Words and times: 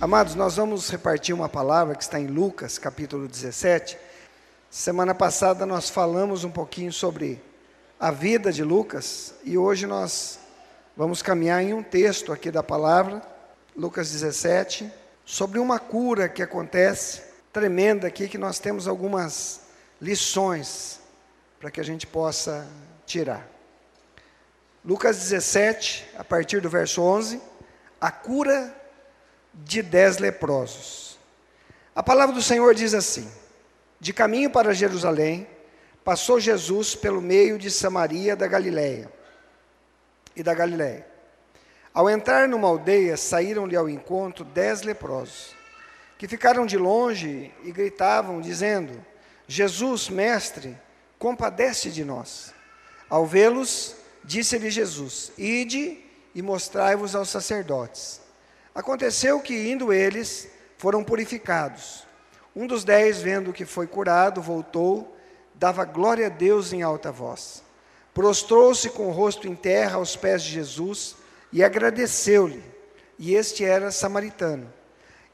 Amados, 0.00 0.36
nós 0.36 0.54
vamos 0.54 0.88
repartir 0.90 1.34
uma 1.34 1.48
palavra 1.48 1.96
que 1.96 2.04
está 2.04 2.20
em 2.20 2.28
Lucas, 2.28 2.78
capítulo 2.78 3.26
17. 3.26 3.98
Semana 4.70 5.12
passada 5.12 5.66
nós 5.66 5.90
falamos 5.90 6.44
um 6.44 6.52
pouquinho 6.52 6.92
sobre 6.92 7.42
a 7.98 8.12
vida 8.12 8.52
de 8.52 8.62
Lucas 8.62 9.34
e 9.42 9.58
hoje 9.58 9.88
nós 9.88 10.38
vamos 10.96 11.20
caminhar 11.20 11.64
em 11.64 11.74
um 11.74 11.82
texto 11.82 12.32
aqui 12.32 12.48
da 12.48 12.62
palavra, 12.62 13.20
Lucas 13.76 14.12
17, 14.12 14.88
sobre 15.24 15.58
uma 15.58 15.80
cura 15.80 16.28
que 16.28 16.44
acontece 16.44 17.22
tremenda 17.52 18.06
aqui 18.06 18.28
que 18.28 18.38
nós 18.38 18.60
temos 18.60 18.86
algumas 18.86 19.62
lições 20.00 21.00
para 21.58 21.72
que 21.72 21.80
a 21.80 21.84
gente 21.84 22.06
possa 22.06 22.68
tirar. 23.04 23.44
Lucas 24.84 25.18
17, 25.18 26.08
a 26.16 26.22
partir 26.22 26.60
do 26.60 26.70
verso 26.70 27.02
11, 27.02 27.42
a 28.00 28.12
cura 28.12 28.77
de 29.64 29.82
dez 29.82 30.18
leprosos. 30.18 31.18
A 31.94 32.02
palavra 32.02 32.34
do 32.34 32.42
Senhor 32.42 32.74
diz 32.74 32.94
assim: 32.94 33.30
De 34.00 34.12
caminho 34.12 34.50
para 34.50 34.74
Jerusalém, 34.74 35.46
passou 36.04 36.40
Jesus 36.40 36.94
pelo 36.94 37.20
meio 37.20 37.58
de 37.58 37.70
Samaria 37.70 38.34
da 38.36 38.46
Galiléia 38.46 39.10
e 40.34 40.42
da 40.42 40.54
Galiléia. 40.54 41.06
Ao 41.92 42.08
entrar 42.08 42.48
numa 42.48 42.68
aldeia, 42.68 43.16
saíram-lhe 43.16 43.74
ao 43.74 43.88
encontro 43.88 44.44
dez 44.44 44.82
leprosos, 44.82 45.54
que 46.16 46.28
ficaram 46.28 46.64
de 46.64 46.78
longe 46.78 47.52
e 47.64 47.72
gritavam, 47.72 48.40
dizendo: 48.40 49.04
Jesus, 49.46 50.08
mestre, 50.08 50.76
compadece 51.18 51.90
de 51.90 52.04
nós. 52.04 52.54
Ao 53.10 53.26
vê-los, 53.26 53.96
disse-lhe 54.22 54.70
Jesus: 54.70 55.32
Ide 55.36 55.98
e 56.34 56.42
mostrai-vos 56.42 57.16
aos 57.16 57.28
sacerdotes. 57.28 58.27
Aconteceu 58.74 59.40
que, 59.40 59.70
indo 59.70 59.92
eles, 59.92 60.48
foram 60.76 61.02
purificados. 61.02 62.06
Um 62.54 62.66
dos 62.66 62.84
dez, 62.84 63.20
vendo 63.20 63.52
que 63.52 63.64
foi 63.64 63.86
curado, 63.86 64.40
voltou, 64.40 65.16
dava 65.54 65.84
glória 65.84 66.26
a 66.26 66.30
Deus 66.30 66.72
em 66.72 66.82
alta 66.82 67.10
voz. 67.10 67.62
Prostrou-se 68.14 68.90
com 68.90 69.08
o 69.08 69.12
rosto 69.12 69.46
em 69.46 69.54
terra 69.54 69.96
aos 69.96 70.16
pés 70.16 70.42
de 70.42 70.50
Jesus 70.50 71.16
e 71.52 71.62
agradeceu-lhe. 71.62 72.62
E 73.18 73.34
este 73.34 73.64
era 73.64 73.90
samaritano. 73.90 74.72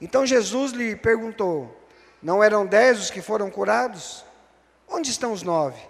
Então 0.01 0.27
Jesus 0.27 0.73
lhe 0.73 0.97
perguntou: 0.97 1.75
Não 2.23 2.43
eram 2.43 2.67
dez 2.67 2.99
os 3.01 3.11
que 3.11 3.23
foram 3.23 3.51
curados? 3.51 4.25
Onde 4.89 5.11
estão 5.11 5.33
os 5.33 5.43
nove? 5.43 5.81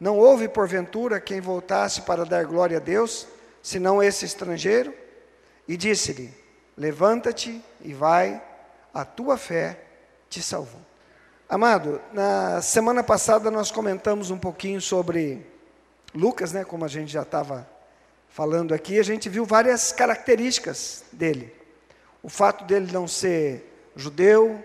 Não 0.00 0.18
houve, 0.18 0.48
porventura, 0.48 1.20
quem 1.20 1.40
voltasse 1.40 2.02
para 2.02 2.24
dar 2.24 2.44
glória 2.44 2.76
a 2.78 2.80
Deus, 2.80 3.26
senão 3.62 4.02
esse 4.02 4.24
estrangeiro? 4.24 4.94
E 5.66 5.76
disse-lhe: 5.76 6.32
Levanta-te 6.78 7.60
e 7.82 7.92
vai, 7.92 8.40
a 8.94 9.04
tua 9.04 9.36
fé 9.36 9.80
te 10.30 10.40
salvou. 10.40 10.80
Amado, 11.48 12.00
na 12.12 12.62
semana 12.62 13.02
passada 13.02 13.50
nós 13.50 13.72
comentamos 13.72 14.30
um 14.30 14.38
pouquinho 14.38 14.80
sobre 14.80 15.44
Lucas, 16.14 16.52
né, 16.52 16.62
como 16.64 16.84
a 16.84 16.88
gente 16.88 17.10
já 17.10 17.22
estava 17.22 17.68
falando 18.28 18.72
aqui, 18.72 18.96
a 18.96 19.02
gente 19.02 19.28
viu 19.28 19.44
várias 19.44 19.90
características 19.90 21.02
dele. 21.10 21.52
O 22.22 22.28
fato 22.28 22.64
dele 22.64 22.92
não 22.92 23.08
ser 23.08 23.90
judeu, 23.96 24.62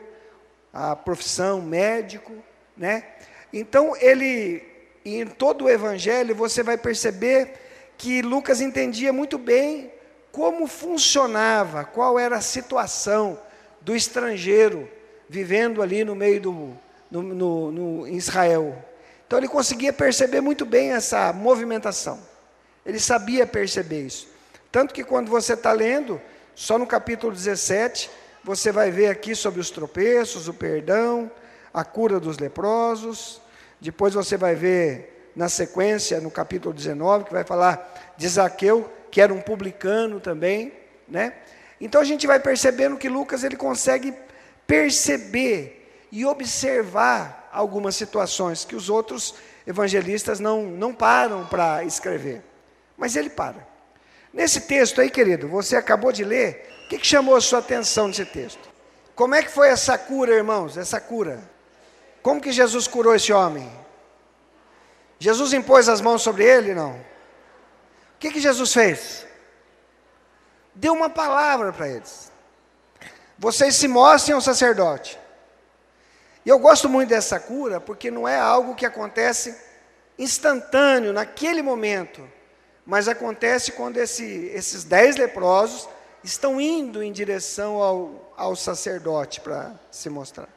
a 0.71 0.95
profissão 0.95 1.63
médico, 1.63 2.31
né? 2.77 3.07
Então 3.51 3.95
ele 3.95 4.63
em 5.03 5.25
todo 5.25 5.65
o 5.65 5.69
evangelho 5.69 6.35
você 6.35 6.61
vai 6.61 6.77
perceber 6.77 7.53
que 7.97 8.21
Lucas 8.21 8.61
entendia 8.61 9.11
muito 9.11 9.39
bem 9.39 9.91
como 10.33 10.65
funcionava, 10.65 11.85
qual 11.85 12.17
era 12.17 12.37
a 12.37 12.41
situação 12.41 13.39
do 13.79 13.95
estrangeiro 13.95 14.89
vivendo 15.29 15.79
ali 15.79 16.03
no 16.03 16.15
meio 16.15 16.41
do 16.41 16.77
no, 17.11 17.21
no, 17.21 17.71
no, 17.71 18.07
Israel. 18.07 18.83
Então 19.27 19.37
ele 19.37 19.47
conseguia 19.47 19.93
perceber 19.93 20.41
muito 20.41 20.65
bem 20.65 20.91
essa 20.91 21.31
movimentação. 21.31 22.19
Ele 22.83 22.99
sabia 22.99 23.45
perceber 23.45 24.07
isso. 24.07 24.27
Tanto 24.71 24.91
que 24.91 25.03
quando 25.03 25.29
você 25.29 25.53
está 25.53 25.71
lendo, 25.71 26.19
só 26.55 26.79
no 26.79 26.87
capítulo 26.87 27.31
17, 27.31 28.09
você 28.43 28.71
vai 28.71 28.89
ver 28.89 29.09
aqui 29.09 29.35
sobre 29.35 29.61
os 29.61 29.69
tropeços, 29.69 30.47
o 30.47 30.53
perdão, 30.53 31.31
a 31.71 31.85
cura 31.85 32.19
dos 32.19 32.39
leprosos. 32.39 33.39
Depois 33.79 34.15
você 34.15 34.35
vai 34.35 34.55
ver 34.55 35.31
na 35.35 35.47
sequência, 35.47 36.19
no 36.19 36.31
capítulo 36.31 36.73
19, 36.73 37.25
que 37.25 37.33
vai 37.33 37.43
falar 37.43 38.13
de 38.17 38.27
Zaqueu, 38.27 38.91
que 39.13 39.21
era 39.21 39.31
um 39.31 39.39
publicano 39.39 40.19
também, 40.19 40.73
né? 41.07 41.33
Então 41.79 42.01
a 42.01 42.03
gente 42.03 42.25
vai 42.25 42.39
percebendo 42.39 42.97
que 42.97 43.07
Lucas 43.07 43.43
ele 43.43 43.55
consegue 43.55 44.11
perceber 44.65 46.07
e 46.11 46.25
observar 46.25 47.47
algumas 47.53 47.95
situações 47.95 48.65
que 48.65 48.75
os 48.75 48.89
outros 48.89 49.35
evangelistas 49.67 50.39
não, 50.39 50.63
não 50.63 50.91
param 50.95 51.45
para 51.45 51.83
escrever. 51.83 52.41
Mas 52.97 53.15
ele 53.15 53.29
para. 53.29 53.67
Nesse 54.33 54.61
texto 54.61 54.99
aí, 54.99 55.11
querido, 55.11 55.47
você 55.47 55.75
acabou 55.75 56.11
de 56.11 56.23
ler, 56.23 56.67
o 56.85 56.89
que, 56.89 56.97
que 56.97 57.05
chamou 57.05 57.35
a 57.35 57.41
sua 57.41 57.59
atenção 57.59 58.07
nesse 58.07 58.25
texto? 58.25 58.67
Como 59.13 59.35
é 59.35 59.43
que 59.43 59.51
foi 59.51 59.69
essa 59.69 59.95
cura, 59.95 60.33
irmãos? 60.33 60.75
Essa 60.75 60.99
cura? 60.99 61.39
Como 62.23 62.41
que 62.41 62.51
Jesus 62.51 62.87
curou 62.87 63.13
esse 63.13 63.31
homem? 63.31 63.71
Jesus 65.19 65.53
impôs 65.53 65.87
as 65.87 66.01
mãos 66.01 66.23
sobre 66.23 66.43
ele? 66.43 66.73
Não 66.73 67.12
que, 68.23 68.31
que 68.31 68.39
Jesus 68.39 68.71
fez? 68.71 69.27
Deu 70.73 70.93
uma 70.93 71.09
palavra 71.09 71.73
para 71.73 71.89
eles. 71.89 72.31
Vocês 73.37 73.75
se 73.75 73.87
mostrem 73.87 74.33
ao 74.33 74.39
sacerdote. 74.39 75.19
E 76.45 76.49
eu 76.49 76.57
gosto 76.57 76.87
muito 76.87 77.09
dessa 77.09 77.37
cura, 77.37 77.81
porque 77.81 78.09
não 78.09 78.25
é 78.25 78.39
algo 78.39 78.75
que 78.75 78.85
acontece 78.85 79.57
instantâneo, 80.17 81.11
naquele 81.11 81.61
momento, 81.61 82.25
mas 82.85 83.09
acontece 83.09 83.73
quando 83.73 83.97
esse, 83.97 84.23
esses 84.53 84.85
dez 84.85 85.17
leprosos 85.17 85.89
estão 86.23 86.61
indo 86.61 87.03
em 87.03 87.11
direção 87.11 87.81
ao, 87.81 88.33
ao 88.37 88.55
sacerdote 88.55 89.41
para 89.41 89.73
se 89.91 90.09
mostrar. 90.09 90.47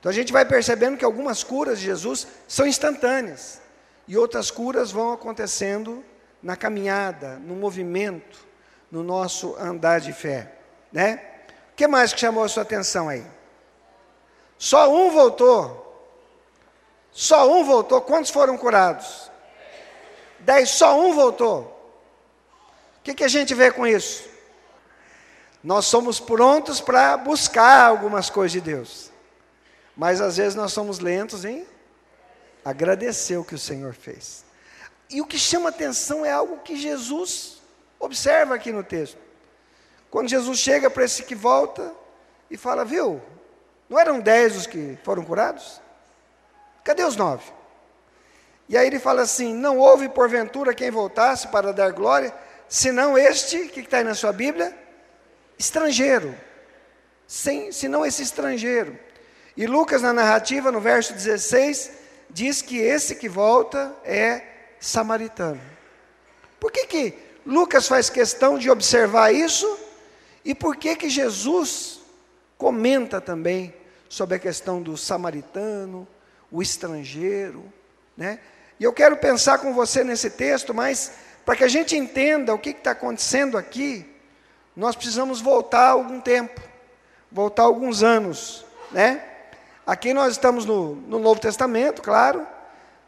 Então 0.00 0.10
a 0.10 0.14
gente 0.14 0.32
vai 0.32 0.44
percebendo 0.44 0.96
que 0.96 1.04
algumas 1.04 1.44
curas 1.44 1.78
de 1.78 1.84
Jesus 1.84 2.26
são 2.48 2.66
instantâneas, 2.66 3.60
e 4.08 4.16
outras 4.16 4.50
curas 4.50 4.90
vão 4.90 5.12
acontecendo 5.12 6.04
na 6.44 6.54
caminhada, 6.56 7.36
no 7.38 7.54
movimento, 7.56 8.46
no 8.90 9.02
nosso 9.02 9.56
andar 9.56 9.98
de 9.98 10.12
fé, 10.12 10.52
né? 10.92 11.20
O 11.72 11.74
que 11.74 11.88
mais 11.88 12.12
que 12.12 12.20
chamou 12.20 12.44
a 12.44 12.48
sua 12.48 12.62
atenção 12.62 13.08
aí? 13.08 13.24
Só 14.58 14.94
um 14.94 15.10
voltou. 15.10 15.80
Só 17.10 17.50
um 17.50 17.64
voltou. 17.64 18.00
Quantos 18.02 18.30
foram 18.30 18.58
curados? 18.58 19.30
Dez. 20.38 20.68
Só 20.68 21.00
um 21.00 21.14
voltou. 21.14 21.62
O 22.98 23.02
que, 23.02 23.14
que 23.14 23.24
a 23.24 23.28
gente 23.28 23.54
vê 23.54 23.72
com 23.72 23.86
isso? 23.86 24.28
Nós 25.62 25.86
somos 25.86 26.20
prontos 26.20 26.80
para 26.80 27.16
buscar 27.16 27.88
algumas 27.88 28.28
coisas 28.28 28.52
de 28.52 28.60
Deus. 28.60 29.10
Mas 29.96 30.20
às 30.20 30.36
vezes 30.36 30.54
nós 30.54 30.72
somos 30.72 30.98
lentos 30.98 31.44
em 31.44 31.66
agradecer 32.62 33.38
o 33.38 33.44
que 33.44 33.54
o 33.54 33.58
Senhor 33.58 33.94
fez. 33.94 34.43
E 35.14 35.20
o 35.20 35.26
que 35.26 35.38
chama 35.38 35.68
atenção 35.68 36.26
é 36.26 36.32
algo 36.32 36.58
que 36.58 36.74
Jesus 36.74 37.62
observa 38.00 38.56
aqui 38.56 38.72
no 38.72 38.82
texto. 38.82 39.16
Quando 40.10 40.28
Jesus 40.28 40.58
chega 40.58 40.90
para 40.90 41.04
esse 41.04 41.22
que 41.22 41.36
volta 41.36 41.94
e 42.50 42.56
fala, 42.56 42.84
viu, 42.84 43.22
não 43.88 43.96
eram 43.96 44.18
dez 44.18 44.56
os 44.56 44.66
que 44.66 44.98
foram 45.04 45.24
curados? 45.24 45.80
Cadê 46.82 47.04
os 47.04 47.14
nove? 47.14 47.44
E 48.68 48.76
aí 48.76 48.88
ele 48.88 48.98
fala 48.98 49.22
assim: 49.22 49.54
não 49.54 49.78
houve 49.78 50.08
porventura 50.08 50.74
quem 50.74 50.90
voltasse 50.90 51.46
para 51.46 51.72
dar 51.72 51.92
glória, 51.92 52.34
senão 52.68 53.16
este, 53.16 53.68
que 53.68 53.82
está 53.82 53.98
aí 53.98 54.04
na 54.04 54.14
sua 54.14 54.32
Bíblia? 54.32 54.76
Estrangeiro. 55.56 56.34
Sem, 57.24 57.70
senão 57.70 58.04
esse 58.04 58.20
estrangeiro. 58.20 58.98
E 59.56 59.64
Lucas, 59.64 60.02
na 60.02 60.12
narrativa, 60.12 60.72
no 60.72 60.80
verso 60.80 61.12
16, 61.12 61.92
diz 62.28 62.60
que 62.60 62.78
esse 62.78 63.14
que 63.14 63.28
volta 63.28 63.94
é 64.02 64.53
samaritano. 64.84 65.60
Por 66.60 66.70
que, 66.70 66.86
que 66.86 67.14
Lucas 67.46 67.88
faz 67.88 68.10
questão 68.10 68.58
de 68.58 68.70
observar 68.70 69.32
isso? 69.34 69.78
E 70.44 70.54
por 70.54 70.76
que, 70.76 70.94
que 70.94 71.08
Jesus 71.08 72.00
comenta 72.58 73.20
também 73.20 73.74
sobre 74.08 74.36
a 74.36 74.38
questão 74.38 74.82
do 74.82 74.96
samaritano, 74.96 76.06
o 76.52 76.60
estrangeiro, 76.60 77.64
né? 78.16 78.38
E 78.78 78.84
eu 78.84 78.92
quero 78.92 79.16
pensar 79.16 79.58
com 79.58 79.72
você 79.72 80.04
nesse 80.04 80.28
texto, 80.30 80.74
mas 80.74 81.12
para 81.46 81.56
que 81.56 81.64
a 81.64 81.68
gente 81.68 81.96
entenda 81.96 82.52
o 82.52 82.58
que 82.58 82.70
está 82.70 82.90
acontecendo 82.90 83.56
aqui, 83.56 84.06
nós 84.76 84.94
precisamos 84.94 85.40
voltar 85.40 85.90
algum 85.90 86.20
tempo, 86.20 86.60
voltar 87.32 87.62
alguns 87.62 88.02
anos, 88.02 88.66
né? 88.92 89.24
Aqui 89.86 90.12
nós 90.12 90.32
estamos 90.32 90.66
no, 90.66 90.94
no 90.94 91.18
Novo 91.18 91.40
Testamento, 91.40 92.02
claro, 92.02 92.46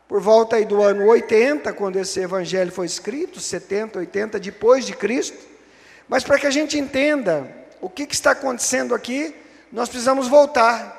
por 0.08 0.20
volta 0.20 0.62
do 0.64 0.82
ano 0.82 1.06
80, 1.06 1.72
quando 1.72 1.96
esse 1.96 2.20
evangelho 2.20 2.70
foi 2.70 2.86
escrito, 2.86 3.40
70, 3.40 3.98
80 3.98 4.38
depois 4.38 4.86
de 4.86 4.94
Cristo. 4.94 5.38
Mas 6.08 6.22
para 6.22 6.38
que 6.38 6.46
a 6.46 6.50
gente 6.50 6.78
entenda 6.78 7.50
o 7.80 7.90
que, 7.90 8.06
que 8.06 8.14
está 8.14 8.30
acontecendo 8.30 8.94
aqui? 8.94 9.34
Nós 9.72 9.88
precisamos 9.88 10.28
voltar 10.28 10.96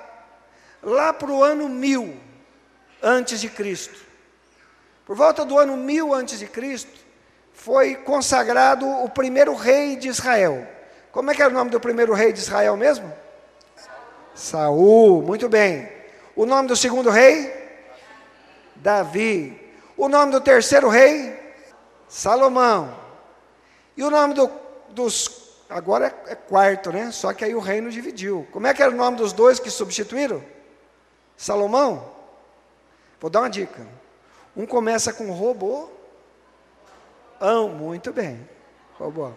lá 0.84 1.14
para 1.14 1.32
o 1.32 1.44
ano 1.44 1.70
mil 1.70 2.16
antes 3.02 3.40
de 3.40 3.50
Cristo. 3.50 3.98
Por 5.06 5.16
volta 5.16 5.46
do 5.46 5.58
ano 5.58 5.78
mil 5.78 6.14
antes 6.14 6.40
de 6.40 6.48
Cristo, 6.48 7.00
foi 7.54 7.96
consagrado 7.96 8.86
o 8.86 9.10
primeiro 9.10 9.56
rei 9.56 9.96
de 9.96 10.10
Israel. 10.10 10.68
Como 11.12 11.32
é 11.32 11.36
que 11.36 11.42
era 11.42 11.50
o 11.50 11.54
nome 11.54 11.72
do 11.72 11.80
primeiro 11.80 12.14
rei 12.14 12.34
de 12.34 12.40
Israel 12.40 12.76
mesmo? 12.76 13.12
Saul, 14.36 15.24
muito 15.24 15.48
bem. 15.48 15.90
O 16.36 16.46
nome 16.46 16.68
do 16.68 16.76
segundo 16.76 17.10
rei? 17.10 17.57
Davi. 18.82 19.60
O 19.96 20.08
nome 20.08 20.32
do 20.32 20.42
terceiro 20.42 20.90
rei? 20.90 21.38
Salomão. 22.08 22.96
E 23.96 24.04
o 24.04 24.10
nome 24.10 24.34
do, 24.34 24.50
dos. 24.90 25.48
Agora 25.70 26.08
é, 26.08 26.32
é 26.32 26.36
quarto, 26.36 26.92
né? 26.92 27.12
Só 27.12 27.34
que 27.34 27.44
aí 27.44 27.54
o 27.54 27.60
reino 27.60 27.90
dividiu. 27.90 28.48
Como 28.52 28.68
é 28.68 28.74
que 28.74 28.82
era 28.82 28.92
o 28.92 28.96
nome 28.96 29.18
dos 29.18 29.34
dois 29.34 29.60
que 29.60 29.70
substituíram? 29.70 30.44
Salomão? 31.36 32.12
Vou 33.20 33.30
dar 33.30 33.42
uma 33.42 33.50
dica. 33.50 33.86
Um 34.56 34.66
começa 34.66 35.12
com 35.12 35.32
robô. 35.32 35.90
Ão, 37.40 37.70
muito 37.70 38.14
bem. 38.14 38.48
Robô. 38.98 39.32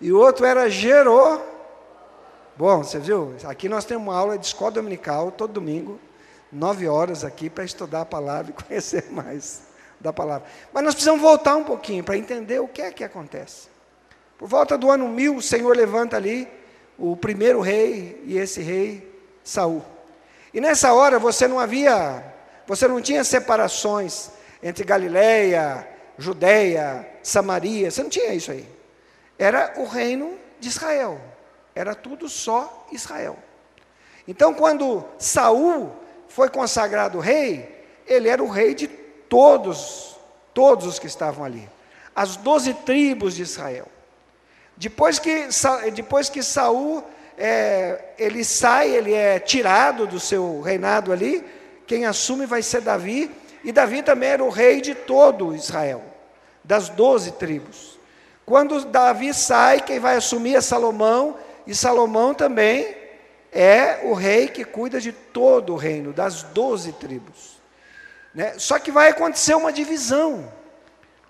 E 0.00 0.12
o 0.12 0.18
outro 0.18 0.46
era 0.46 0.70
gerou. 0.70 1.44
Bom, 2.56 2.82
você 2.82 2.98
viu? 2.98 3.34
Aqui 3.44 3.68
nós 3.68 3.84
temos 3.84 4.02
uma 4.04 4.16
aula 4.16 4.36
de 4.36 4.46
escola 4.46 4.72
dominical 4.72 5.30
todo 5.30 5.52
domingo, 5.52 6.00
nove 6.52 6.88
horas 6.88 7.24
aqui 7.24 7.50
para 7.50 7.64
estudar 7.64 8.02
a 8.02 8.06
palavra 8.06 8.52
e 8.52 8.54
conhecer 8.62 9.10
mais 9.10 9.62
da 10.00 10.12
palavra. 10.12 10.48
Mas 10.72 10.84
nós 10.84 10.94
precisamos 10.94 11.20
voltar 11.20 11.56
um 11.56 11.64
pouquinho 11.64 12.04
para 12.04 12.16
entender 12.16 12.60
o 12.60 12.68
que 12.68 12.82
é 12.82 12.90
que 12.90 13.04
acontece. 13.04 13.68
Por 14.36 14.48
volta 14.48 14.78
do 14.78 14.90
ano 14.90 15.08
mil, 15.08 15.36
o 15.36 15.42
Senhor 15.42 15.76
levanta 15.76 16.16
ali 16.16 16.48
o 16.96 17.16
primeiro 17.16 17.60
rei, 17.60 18.22
e 18.24 18.36
esse 18.36 18.60
rei, 18.60 19.08
Saul. 19.42 19.84
E 20.52 20.60
nessa 20.60 20.92
hora 20.92 21.18
você 21.18 21.46
não 21.46 21.58
havia, 21.58 22.24
você 22.66 22.88
não 22.88 23.00
tinha 23.00 23.22
separações 23.22 24.30
entre 24.62 24.84
Galiléia, 24.84 25.88
Judéia, 26.16 27.08
Samaria, 27.22 27.90
você 27.90 28.02
não 28.02 28.10
tinha 28.10 28.34
isso 28.34 28.50
aí. 28.50 28.68
Era 29.38 29.74
o 29.76 29.84
reino 29.84 30.36
de 30.58 30.68
Israel. 30.68 31.20
Era 31.74 31.94
tudo 31.94 32.28
só 32.28 32.88
Israel. 32.90 33.36
Então, 34.26 34.52
quando 34.52 35.04
Saul 35.18 35.92
foi 36.28 36.48
consagrado 36.48 37.18
rei, 37.18 37.76
ele 38.06 38.28
era 38.28 38.42
o 38.42 38.48
rei 38.48 38.74
de 38.74 38.86
todos, 38.86 40.16
todos 40.54 40.86
os 40.86 40.98
que 40.98 41.06
estavam 41.06 41.44
ali, 41.44 41.68
as 42.14 42.36
doze 42.36 42.74
tribos 42.74 43.34
de 43.34 43.42
Israel. 43.42 43.86
Depois 44.76 45.18
que, 45.18 45.48
depois 45.94 46.28
que 46.28 46.42
Saul 46.42 47.02
é, 47.36 48.12
ele 48.18 48.44
sai, 48.44 48.90
ele 48.90 49.12
é 49.12 49.38
tirado 49.38 50.06
do 50.06 50.20
seu 50.20 50.60
reinado 50.60 51.12
ali, 51.12 51.44
quem 51.86 52.06
assume 52.06 52.46
vai 52.46 52.62
ser 52.62 52.80
Davi, 52.80 53.30
e 53.64 53.72
Davi 53.72 54.02
também 54.02 54.30
era 54.30 54.44
o 54.44 54.50
rei 54.50 54.80
de 54.80 54.94
todo 54.94 55.54
Israel, 55.54 56.02
das 56.62 56.88
doze 56.88 57.32
tribos. 57.32 57.98
Quando 58.46 58.84
Davi 58.84 59.34
sai, 59.34 59.80
quem 59.80 59.98
vai 59.98 60.16
assumir 60.16 60.54
é 60.56 60.60
Salomão, 60.60 61.36
e 61.66 61.74
Salomão 61.74 62.32
também 62.32 62.96
é 63.52 64.00
o 64.04 64.12
rei 64.12 64.48
que 64.48 64.64
cuida 64.64 65.00
de 65.00 65.12
todo 65.12 65.72
o 65.72 65.76
reino, 65.76 66.12
das 66.12 66.42
doze 66.42 66.92
tribos. 66.92 67.58
Né? 68.34 68.58
Só 68.58 68.78
que 68.78 68.90
vai 68.90 69.08
acontecer 69.08 69.54
uma 69.54 69.72
divisão. 69.72 70.52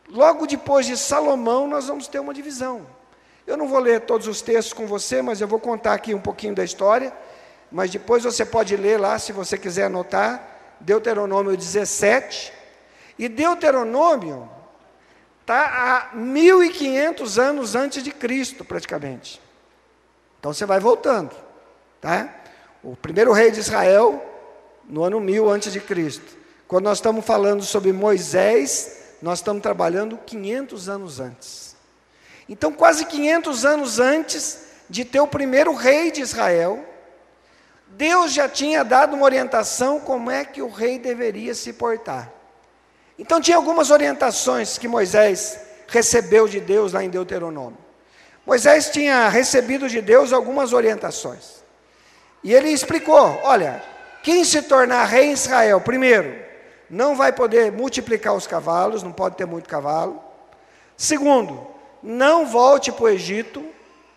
Logo 0.08 0.46
depois 0.46 0.86
de 0.86 0.96
Salomão, 0.96 1.68
nós 1.68 1.86
vamos 1.86 2.08
ter 2.08 2.18
uma 2.18 2.34
divisão. 2.34 2.86
Eu 3.46 3.56
não 3.56 3.68
vou 3.68 3.78
ler 3.78 4.02
todos 4.02 4.26
os 4.26 4.42
textos 4.42 4.72
com 4.72 4.86
você, 4.86 5.22
mas 5.22 5.40
eu 5.40 5.48
vou 5.48 5.58
contar 5.58 5.94
aqui 5.94 6.14
um 6.14 6.20
pouquinho 6.20 6.54
da 6.54 6.64
história. 6.64 7.12
Mas 7.70 7.90
depois 7.90 8.24
você 8.24 8.44
pode 8.44 8.76
ler 8.76 8.98
lá, 8.98 9.18
se 9.18 9.32
você 9.32 9.56
quiser 9.56 9.84
anotar, 9.84 10.76
Deuteronômio 10.80 11.56
17. 11.56 12.52
E 13.18 13.28
Deuteronômio 13.28 14.48
está 15.40 16.10
há 16.12 16.16
1500 16.16 17.38
anos 17.38 17.74
antes 17.74 18.02
de 18.02 18.10
Cristo, 18.10 18.64
praticamente. 18.64 19.40
Então 20.38 20.52
você 20.52 20.64
vai 20.64 20.78
voltando, 20.78 21.34
tá? 22.00 22.34
O 22.82 22.96
primeiro 22.96 23.32
rei 23.32 23.50
de 23.50 23.60
Israel 23.60 24.24
no 24.88 25.04
ano 25.04 25.20
1000 25.20 25.48
antes 25.48 25.72
de 25.72 25.80
Cristo. 25.80 26.36
Quando 26.66 26.84
nós 26.84 26.98
estamos 26.98 27.24
falando 27.24 27.62
sobre 27.62 27.92
Moisés, 27.92 28.98
nós 29.22 29.38
estamos 29.38 29.62
trabalhando 29.62 30.18
500 30.18 30.88
anos 30.88 31.20
antes. 31.20 31.76
Então, 32.48 32.72
quase 32.72 33.04
500 33.04 33.64
anos 33.64 33.98
antes 33.98 34.66
de 34.88 35.04
ter 35.04 35.20
o 35.20 35.26
primeiro 35.26 35.74
rei 35.74 36.10
de 36.10 36.22
Israel, 36.22 36.84
Deus 37.88 38.32
já 38.32 38.48
tinha 38.48 38.82
dado 38.84 39.14
uma 39.14 39.24
orientação 39.24 40.00
como 40.00 40.30
é 40.30 40.44
que 40.44 40.62
o 40.62 40.68
rei 40.68 40.98
deveria 40.98 41.54
se 41.54 41.72
portar. 41.72 42.32
Então, 43.18 43.40
tinha 43.40 43.56
algumas 43.56 43.90
orientações 43.90 44.78
que 44.78 44.86
Moisés 44.86 45.58
recebeu 45.88 46.46
de 46.46 46.60
Deus 46.60 46.92
lá 46.92 47.02
em 47.02 47.10
Deuteronômio. 47.10 47.78
Moisés 48.46 48.88
tinha 48.90 49.28
recebido 49.28 49.88
de 49.88 50.00
Deus 50.00 50.32
algumas 50.32 50.72
orientações. 50.72 51.57
E 52.42 52.54
ele 52.54 52.68
explicou: 52.68 53.40
olha, 53.42 53.82
quem 54.22 54.44
se 54.44 54.62
tornar 54.62 55.04
rei 55.04 55.26
em 55.26 55.32
Israel, 55.32 55.80
primeiro, 55.80 56.34
não 56.90 57.14
vai 57.14 57.32
poder 57.32 57.72
multiplicar 57.72 58.34
os 58.34 58.46
cavalos, 58.46 59.02
não 59.02 59.12
pode 59.12 59.36
ter 59.36 59.46
muito 59.46 59.68
cavalo. 59.68 60.22
Segundo, 60.96 61.66
não 62.02 62.46
volte 62.46 62.90
para 62.90 63.04
o 63.04 63.08
Egito, 63.08 63.64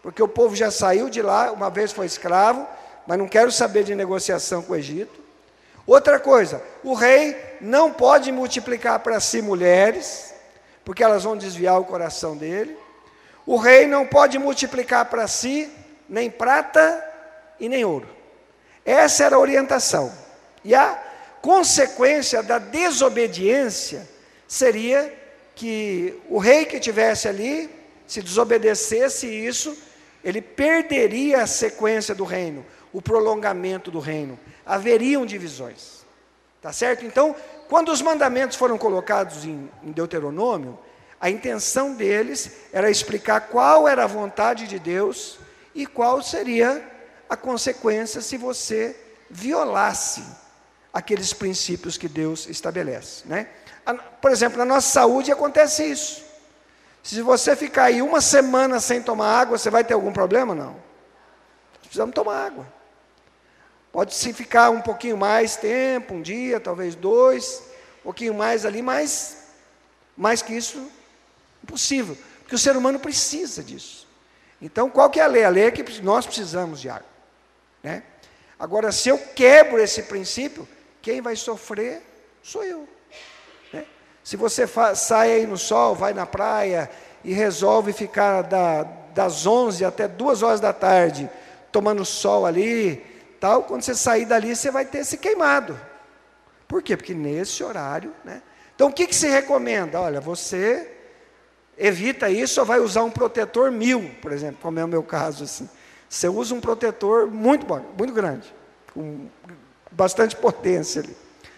porque 0.02 0.22
o 0.22 0.28
povo 0.28 0.56
já 0.56 0.72
saiu 0.72 1.10
de 1.10 1.22
lá, 1.22 1.52
uma 1.52 1.70
vez 1.70 1.92
foi 1.92 2.06
escravo, 2.06 2.68
mas 3.06 3.18
não 3.18 3.28
quero 3.28 3.52
saber 3.52 3.84
de 3.84 3.96
negociação 3.96 4.62
com 4.62 4.74
o 4.74 4.76
Egito. 4.76 5.20
Outra 5.86 6.20
coisa, 6.20 6.62
o 6.84 6.94
rei 6.94 7.36
não 7.60 7.92
pode 7.92 8.32
multiplicar 8.32 9.00
para 9.00 9.20
si 9.20 9.42
mulheres, 9.42 10.34
porque 10.86 11.04
elas 11.04 11.24
vão 11.24 11.36
desviar 11.36 11.80
o 11.80 11.86
coração 11.86 12.38
dele. 12.38 12.78
O 13.46 13.58
rei 13.58 13.88
não 13.88 14.06
pode 14.06 14.38
multiplicar 14.38 15.06
para 15.06 15.28
si 15.28 15.72
nem 16.08 16.30
prata 16.30 17.11
e 17.62 17.70
nem 17.70 17.86
ouro. 17.86 18.10
Essa 18.84 19.26
era 19.26 19.36
a 19.38 19.40
orientação. 19.40 20.12
E 20.66 20.74
a 20.76 21.02
consequência 21.42 22.42
da 22.42 22.58
desobediência 22.58 24.10
seria 24.48 25.14
que 25.56 26.20
o 26.28 26.40
rei 26.40 26.66
que 26.66 26.80
tivesse 26.80 27.28
ali, 27.28 27.70
se 28.08 28.22
desobedecesse 28.22 29.28
isso, 29.28 29.78
ele 30.24 30.42
perderia 30.42 31.44
a 31.44 31.48
sequência 31.48 32.14
do 32.14 32.24
reino, 32.24 32.66
o 32.92 33.02
prolongamento 33.02 33.92
do 33.92 34.00
reino. 34.00 34.38
Haveriam 34.66 35.26
divisões. 35.26 36.02
Tá 36.62 36.74
certo? 36.74 37.06
Então, 37.06 37.36
quando 37.70 37.92
os 37.92 38.02
mandamentos 38.02 38.58
foram 38.58 38.78
colocados 38.78 39.46
em, 39.46 39.70
Deuteronômio, 39.84 40.78
a 41.20 41.30
intenção 41.30 41.94
deles 41.94 42.52
era 42.74 42.90
explicar 42.90 43.42
qual 43.42 43.88
era 43.88 44.04
a 44.04 44.08
vontade 44.08 44.68
de 44.68 44.78
Deus 44.78 45.40
e 45.74 45.86
qual 45.86 46.22
seria 46.22 46.91
a 47.32 47.38
consequência 47.38 48.20
se 48.20 48.36
você 48.36 48.94
violasse 49.30 50.22
aqueles 50.92 51.32
princípios 51.32 51.98
que 51.98 52.10
Deus 52.10 52.46
estabelece. 52.50 53.26
Né? 53.26 53.48
Por 54.22 54.32
exemplo, 54.32 54.58
na 54.58 54.66
nossa 54.66 54.90
saúde 54.90 55.32
acontece 55.32 55.90
isso. 55.90 56.26
Se 57.02 57.22
você 57.22 57.56
ficar 57.56 57.86
aí 57.86 58.02
uma 58.02 58.20
semana 58.20 58.82
sem 58.82 59.02
tomar 59.02 59.40
água, 59.40 59.58
você 59.58 59.70
vai 59.70 59.82
ter 59.82 59.94
algum 59.94 60.12
problema? 60.12 60.54
Não. 60.54 60.76
Precisamos 61.80 62.14
tomar 62.14 62.48
água. 62.48 62.68
Pode 63.94 64.14
se 64.14 64.34
ficar 64.34 64.70
um 64.70 64.82
pouquinho 64.82 65.16
mais 65.16 65.56
tempo, 65.56 66.16
um 66.16 66.22
dia, 66.22 66.60
talvez 66.60 66.96
dois, 66.96 67.64
um 68.02 68.04
pouquinho 68.04 68.34
mais 68.34 68.66
ali, 68.66 68.82
mas 68.82 69.38
mais 70.18 70.42
que 70.42 70.54
isso, 70.54 70.86
impossível. 71.64 72.18
Porque 72.40 72.56
o 72.56 72.60
ser 72.60 72.76
humano 72.76 73.00
precisa 73.00 73.64
disso. 73.64 74.06
Então, 74.62 74.90
qual 74.90 75.10
que 75.10 75.22
é 75.22 75.24
a 75.24 75.28
lei? 75.28 75.46
A 75.46 75.50
lei 75.50 75.68
é 75.68 75.72
que 75.72 76.02
nós 76.02 76.26
precisamos 76.26 76.82
de 76.82 76.90
água. 76.90 77.11
Né? 77.84 78.04
Agora, 78.60 78.92
se 78.92 79.10
eu 79.10 79.18
quebro 79.18 79.80
esse 79.80 80.04
princípio, 80.04 80.68
quem 81.02 81.22
vai 81.22 81.36
sofrer 81.36 82.02
sou 82.44 82.64
eu. 82.64 82.88
Né? 83.74 83.86
Se 84.24 84.36
você 84.36 84.66
sai 84.96 85.34
aí 85.34 85.48
no 85.48 85.58
sol, 85.58 85.96
vai 85.96 86.14
na 86.14 86.26
praia 86.26 86.90
e 87.24 87.34
resolve 87.34 87.94
ficar 87.94 88.44
da, 88.44 88.84
das 88.84 89.46
11 89.46 89.84
até 89.86 90.08
2 90.08 90.44
horas 90.44 90.60
da 90.60 90.74
tarde 90.74 91.30
tomando 91.72 92.04
sol 92.04 92.46
ali, 92.46 92.98
tal, 93.40 93.64
quando 93.64 93.82
você 93.82 93.96
sair 93.96 94.26
dali, 94.26 94.56
você 94.56 94.70
vai 94.70 94.86
ter 94.86 95.06
se 95.06 95.18
queimado. 95.18 95.80
Por 96.68 96.84
quê? 96.84 96.98
Porque 96.98 97.14
nesse 97.14 97.64
horário, 97.64 98.14
né? 98.24 98.42
Então 98.76 98.90
o 98.90 98.94
que, 98.94 99.08
que 99.08 99.16
se 99.16 99.28
recomenda? 99.28 100.00
Olha, 100.00 100.20
você 100.20 100.90
evita 101.78 102.30
isso 102.30 102.60
ou 102.60 102.66
vai 102.66 102.80
usar 102.80 103.04
um 103.04 103.12
protetor 103.12 103.72
mil, 103.72 104.12
por 104.22 104.32
exemplo, 104.32 104.58
como 104.62 104.80
é 104.80 104.86
o 104.86 104.88
meu 104.88 105.04
caso 105.04 105.44
assim. 105.44 105.70
Você 106.12 106.28
usa 106.28 106.54
um 106.54 106.60
protetor 106.60 107.26
muito 107.28 107.66
bom, 107.66 107.82
muito 107.98 108.14
grande, 108.14 108.54
com 108.94 109.30
bastante 109.90 110.36
potência 110.36 111.02
ali. 111.02 111.16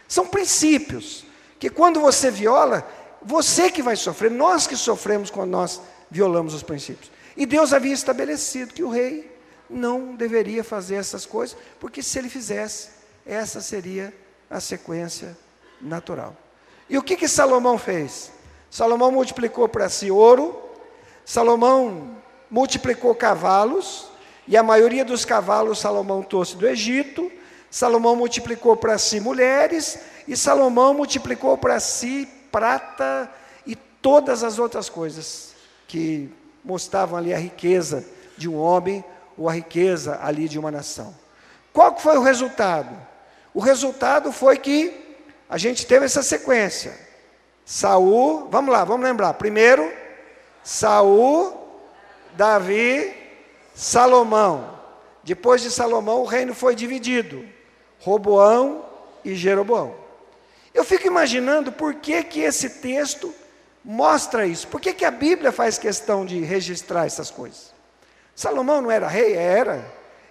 São 0.07 0.27
princípios 0.27 1.25
que 1.60 1.72
quando 1.72 2.00
você 2.00 2.29
viola, 2.29 2.88
você 3.19 3.72
que 3.72 3.81
vai 3.81 3.95
sofrer, 3.95 4.29
nós 4.29 4.67
que 4.67 4.77
sofremos 4.77 5.31
quando 5.31 5.50
nós 5.50 5.81
violamos 6.10 6.53
os 6.53 6.62
princípios. 6.62 7.12
E 7.36 7.48
Deus 7.48 7.74
havia 7.74 7.95
estabelecido 7.95 8.75
que 8.75 8.83
o 8.83 8.91
rei 8.91 9.36
não 9.67 10.13
deveria 10.13 10.63
fazer 10.63 10.95
essas 10.95 11.25
coisas, 11.25 11.57
porque 11.79 12.03
se 12.03 12.19
ele 12.19 12.29
fizesse, 12.29 12.89
essa 13.25 13.60
seria 13.60 14.13
a 14.51 14.60
sequência 14.60 15.36
natural. 15.81 16.38
E 16.88 16.95
o 16.95 17.01
que 17.01 17.17
que 17.17 17.27
Salomão 17.27 17.79
fez? 17.79 18.31
Salomão 18.69 19.12
multiplicou 19.12 19.67
para 19.67 19.89
si 19.89 20.12
ouro, 20.12 20.55
Salomão 21.25 22.17
multiplicou 22.51 23.15
cavalos, 23.15 24.12
e 24.47 24.57
a 24.57 24.63
maioria 24.63 25.05
dos 25.05 25.25
cavalos 25.25 25.79
Salomão 25.79 26.21
trouxe 26.21 26.55
do 26.55 26.67
Egito, 26.67 27.31
Salomão 27.69 28.15
multiplicou 28.15 28.75
para 28.75 28.97
si 28.97 29.19
mulheres, 29.19 30.00
e 30.27 30.38
Salomão 30.38 30.93
multiplicou 30.93 31.57
para 31.57 31.79
si 31.79 32.27
prata 32.51 33.29
e 33.65 33.75
todas 33.75 34.43
as 34.43 34.59
outras 34.59 34.89
coisas 34.89 35.53
que 35.88 36.29
mostravam 36.63 37.17
ali 37.17 37.33
a 37.33 37.38
riqueza 37.38 38.05
de 38.38 38.47
um 38.47 38.57
homem 38.57 39.03
ou 39.38 39.50
a 39.50 39.53
riqueza 39.53 40.19
ali 40.21 40.47
de 40.47 40.59
uma 40.59 40.71
nação. 40.71 41.13
Qual 41.71 41.97
foi 41.97 42.17
o 42.17 42.21
resultado? 42.21 42.95
O 43.53 43.59
resultado 43.59 44.31
foi 44.31 44.57
que 44.57 45.17
a 45.50 45.57
gente 45.57 45.85
teve 45.85 46.05
essa 46.05 46.21
sequência. 46.21 46.97
Saul, 47.65 48.47
vamos 48.50 48.71
lá, 48.71 48.83
vamos 48.83 49.05
lembrar. 49.05 49.33
Primeiro, 49.33 49.91
Saul, 50.63 51.53
Davi, 52.35 53.22
Salomão. 53.73 54.79
Depois 55.23 55.61
de 55.61 55.71
Salomão, 55.71 56.21
o 56.21 56.25
reino 56.25 56.53
foi 56.53 56.75
dividido. 56.75 57.45
Roboão 57.99 58.85
e 59.23 59.35
Jeroboão. 59.35 59.95
Eu 60.73 60.83
fico 60.83 61.07
imaginando 61.07 61.71
por 61.71 61.95
que, 61.95 62.23
que 62.23 62.41
esse 62.41 62.69
texto 62.81 63.33
mostra 63.83 64.45
isso. 64.45 64.67
Por 64.67 64.81
que, 64.81 64.93
que 64.93 65.05
a 65.05 65.11
Bíblia 65.11 65.51
faz 65.51 65.77
questão 65.77 66.25
de 66.25 66.39
registrar 66.39 67.05
essas 67.05 67.29
coisas? 67.29 67.73
Salomão 68.35 68.81
não 68.81 68.91
era 68.91 69.07
rei? 69.07 69.33
Era. 69.33 69.85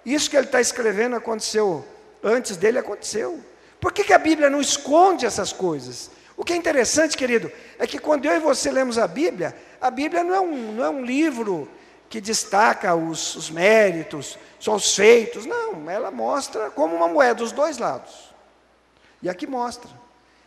Isso 0.05 0.29
que 0.29 0.37
ele 0.37 0.47
está 0.47 0.61
escrevendo 0.61 1.17
aconteceu 1.17 1.85
antes 2.23 2.57
dele, 2.57 2.79
aconteceu. 2.79 3.41
Por 3.81 3.93
que, 3.93 4.05
que 4.05 4.13
a 4.13 4.19
Bíblia 4.19 4.51
não 4.51 4.61
esconde 4.61 5.25
essas 5.27 5.53
coisas? 5.53 6.11
O 6.37 6.45
que 6.45 6.53
é 6.53 6.57
interessante, 6.57 7.17
querido, 7.17 7.51
é 7.79 7.87
que 7.87 7.99
quando 7.99 8.25
eu 8.27 8.35
e 8.35 8.41
você 8.41 8.71
lemos 8.71 8.99
a 8.99 9.07
Bíblia, 9.07 9.57
a 9.81 9.91
Bíblia 9.91 10.25
não 10.25 10.35
é 10.35 10.41
um, 10.41 10.73
não 10.73 10.85
é 10.85 10.91
um 10.91 11.05
livro 11.05 11.69
que 12.13 12.21
destaca 12.21 12.95
os, 12.95 13.35
os 13.37 13.51
méritos, 13.51 14.39
só 14.61 14.75
os 14.75 14.95
feitos. 14.95 15.47
Não, 15.47 15.89
ela 15.89 16.11
mostra 16.11 16.69
como 16.69 16.95
uma 16.95 17.09
moeda 17.09 17.37
dos 17.37 17.53
dois 17.53 17.79
lados. 17.79 18.35
E 19.23 19.31
aqui 19.31 19.47
mostra. 19.47 19.91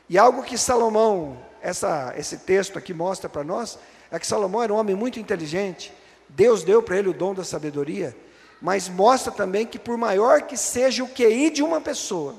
E 0.08 0.16
algo 0.16 0.44
que 0.44 0.60
Salomão, 0.60 1.36
essa, 1.64 2.14
esse 2.16 2.38
texto 2.38 2.78
aqui 2.78 2.94
mostra 2.94 3.28
para 3.28 3.44
nós, 3.44 3.80
é 4.12 4.20
que 4.20 4.28
Salomão 4.28 4.62
era 4.62 4.72
um 4.72 4.78
homem 4.78 4.96
muito 4.96 5.20
inteligente. 5.20 5.92
Deus 6.30 6.64
deu 6.64 6.84
para 6.84 7.00
ele 7.00 7.10
o 7.10 7.14
dom 7.14 7.34
da 7.34 7.44
sabedoria, 7.44 8.16
mas 8.62 8.88
mostra 8.88 9.32
também 9.32 9.66
que, 9.66 9.80
por 9.80 9.98
maior 9.98 10.44
que 10.44 10.56
seja 10.56 11.04
o 11.04 11.08
QI 11.08 11.50
de 11.50 11.64
uma 11.64 11.82
pessoa, 11.82 12.36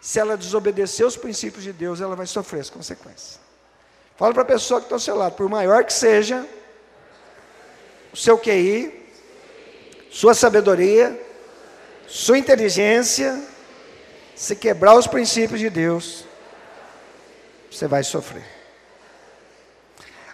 se 0.00 0.18
ela 0.18 0.36
desobedecer 0.36 1.06
os 1.06 1.16
princípios 1.16 1.62
de 1.62 1.72
Deus, 1.72 2.00
ela 2.00 2.16
vai 2.16 2.26
sofrer 2.26 2.62
as 2.62 2.70
consequências. 2.70 3.38
Fala 4.16 4.34
para 4.34 4.42
a 4.42 4.46
pessoa 4.46 4.80
que 4.80 4.86
está 4.86 4.96
ao 4.96 5.00
seu 5.00 5.14
lado, 5.14 5.36
por 5.36 5.48
maior 5.48 5.84
que 5.84 5.92
seja 5.92 6.44
o 8.16 8.18
seu 8.18 8.38
QI, 8.38 8.90
sua 10.10 10.32
sabedoria, 10.32 11.20
sua 12.06 12.38
inteligência, 12.38 13.38
se 14.34 14.56
quebrar 14.56 14.96
os 14.96 15.06
princípios 15.06 15.60
de 15.60 15.68
Deus, 15.68 16.24
você 17.70 17.86
vai 17.86 18.02
sofrer. 18.02 18.46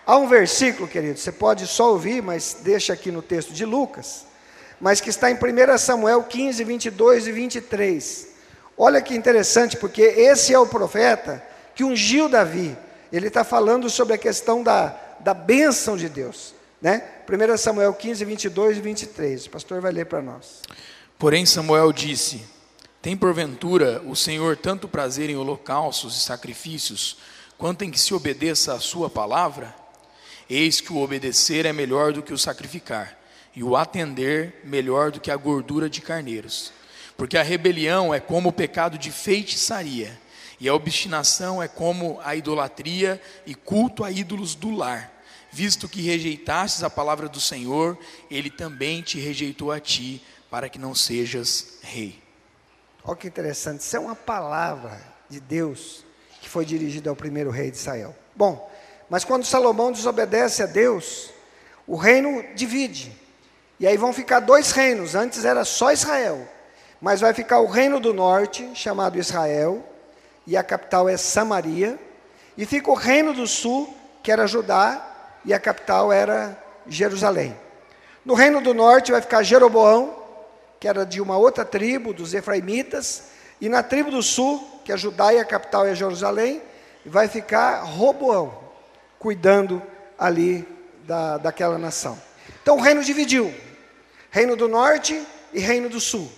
Há 0.06 0.16
um 0.16 0.28
versículo, 0.28 0.86
querido, 0.86 1.18
você 1.18 1.32
pode 1.32 1.66
só 1.66 1.90
ouvir, 1.90 2.22
mas 2.22 2.58
deixa 2.60 2.92
aqui 2.92 3.10
no 3.10 3.20
texto 3.20 3.52
de 3.52 3.64
Lucas, 3.64 4.26
mas 4.80 5.00
que 5.00 5.10
está 5.10 5.28
em 5.28 5.34
1 5.34 5.78
Samuel 5.78 6.22
15, 6.22 6.62
22 6.62 7.26
e 7.26 7.32
23. 7.32 8.28
Olha 8.78 9.02
que 9.02 9.12
interessante, 9.12 9.76
porque 9.76 10.02
esse 10.02 10.54
é 10.54 10.58
o 10.58 10.68
profeta 10.68 11.44
que 11.74 11.82
ungiu 11.82 12.28
Davi. 12.28 12.78
Ele 13.12 13.26
está 13.26 13.42
falando 13.42 13.90
sobre 13.90 14.14
a 14.14 14.18
questão 14.18 14.62
da, 14.62 14.96
da 15.18 15.34
bênção 15.34 15.96
de 15.96 16.08
Deus. 16.08 16.61
Né? 16.82 17.00
1 17.28 17.56
Samuel 17.58 17.94
15, 17.94 18.24
22 18.24 18.78
e 18.78 18.80
23. 18.80 19.46
O 19.46 19.50
pastor 19.50 19.80
vai 19.80 19.92
ler 19.92 20.06
para 20.06 20.20
nós. 20.20 20.62
Porém, 21.16 21.46
Samuel 21.46 21.92
disse: 21.92 22.44
Tem 23.00 23.16
porventura 23.16 24.02
o 24.04 24.16
Senhor 24.16 24.56
tanto 24.56 24.88
prazer 24.88 25.30
em 25.30 25.36
holocaustos 25.36 26.16
e 26.16 26.20
sacrifícios, 26.20 27.18
quanto 27.56 27.84
em 27.84 27.90
que 27.90 28.00
se 28.00 28.12
obedeça 28.12 28.74
a 28.74 28.80
sua 28.80 29.08
palavra? 29.08 29.72
Eis 30.50 30.80
que 30.80 30.92
o 30.92 30.98
obedecer 30.98 31.64
é 31.66 31.72
melhor 31.72 32.12
do 32.12 32.20
que 32.20 32.34
o 32.34 32.38
sacrificar, 32.38 33.16
e 33.54 33.62
o 33.62 33.76
atender 33.76 34.60
melhor 34.64 35.12
do 35.12 35.20
que 35.20 35.30
a 35.30 35.36
gordura 35.36 35.88
de 35.88 36.00
carneiros. 36.00 36.72
Porque 37.16 37.38
a 37.38 37.44
rebelião 37.44 38.12
é 38.12 38.18
como 38.18 38.48
o 38.48 38.52
pecado 38.52 38.98
de 38.98 39.12
feitiçaria, 39.12 40.20
e 40.58 40.68
a 40.68 40.74
obstinação 40.74 41.62
é 41.62 41.68
como 41.68 42.20
a 42.24 42.34
idolatria 42.34 43.22
e 43.46 43.54
culto 43.54 44.02
a 44.02 44.10
ídolos 44.10 44.56
do 44.56 44.74
lar 44.74 45.21
visto 45.52 45.88
que 45.88 46.00
rejeitastes 46.00 46.82
a 46.82 46.88
palavra 46.88 47.28
do 47.28 47.38
Senhor, 47.38 47.98
ele 48.30 48.50
também 48.50 49.02
te 49.02 49.20
rejeitou 49.20 49.70
a 49.70 49.78
ti, 49.78 50.24
para 50.50 50.68
que 50.68 50.78
não 50.78 50.94
sejas 50.94 51.78
rei. 51.82 52.20
Olha 53.04 53.16
que 53.16 53.26
interessante, 53.26 53.80
isso 53.80 53.96
é 53.96 54.00
uma 54.00 54.16
palavra 54.16 55.00
de 55.28 55.40
Deus 55.40 56.04
que 56.40 56.48
foi 56.48 56.64
dirigida 56.64 57.10
ao 57.10 57.16
primeiro 57.16 57.50
rei 57.50 57.70
de 57.70 57.76
Israel. 57.76 58.14
Bom, 58.34 58.70
mas 59.08 59.24
quando 59.24 59.44
Salomão 59.44 59.92
desobedece 59.92 60.62
a 60.62 60.66
Deus, 60.66 61.30
o 61.86 61.96
reino 61.96 62.44
divide. 62.54 63.12
E 63.78 63.86
aí 63.86 63.96
vão 63.96 64.12
ficar 64.12 64.40
dois 64.40 64.72
reinos, 64.72 65.14
antes 65.14 65.44
era 65.44 65.64
só 65.64 65.92
Israel, 65.92 66.48
mas 67.00 67.20
vai 67.20 67.34
ficar 67.34 67.60
o 67.60 67.66
reino 67.66 68.00
do 68.00 68.14
norte, 68.14 68.70
chamado 68.74 69.18
Israel, 69.18 69.84
e 70.46 70.56
a 70.56 70.62
capital 70.62 71.08
é 71.08 71.16
Samaria, 71.16 71.98
e 72.56 72.64
fica 72.64 72.90
o 72.90 72.94
reino 72.94 73.32
do 73.32 73.46
sul, 73.46 73.92
que 74.22 74.30
era 74.30 74.46
Judá, 74.46 75.11
e 75.44 75.52
a 75.52 75.60
capital 75.60 76.12
era 76.12 76.56
Jerusalém. 76.86 77.56
No 78.24 78.34
reino 78.34 78.60
do 78.60 78.72
norte 78.72 79.12
vai 79.12 79.20
ficar 79.20 79.42
Jeroboão, 79.42 80.16
que 80.78 80.88
era 80.88 81.04
de 81.04 81.20
uma 81.20 81.36
outra 81.36 81.64
tribo, 81.64 82.12
dos 82.12 82.34
Efraimitas, 82.34 83.24
e 83.60 83.68
na 83.68 83.82
tribo 83.82 84.10
do 84.10 84.22
sul, 84.22 84.80
que 84.84 84.92
é 84.92 84.96
Judá 84.96 85.32
e 85.32 85.38
a 85.38 85.44
capital 85.44 85.86
é 85.86 85.94
Jerusalém, 85.94 86.60
vai 87.04 87.28
ficar 87.28 87.82
Roboão, 87.82 88.52
cuidando 89.18 89.82
ali 90.18 90.66
da, 91.04 91.38
daquela 91.38 91.78
nação. 91.78 92.20
Então 92.62 92.76
o 92.76 92.80
reino 92.80 93.02
dividiu: 93.04 93.52
reino 94.30 94.56
do 94.56 94.68
norte 94.68 95.20
e 95.52 95.60
reino 95.60 95.88
do 95.88 96.00
sul. 96.00 96.30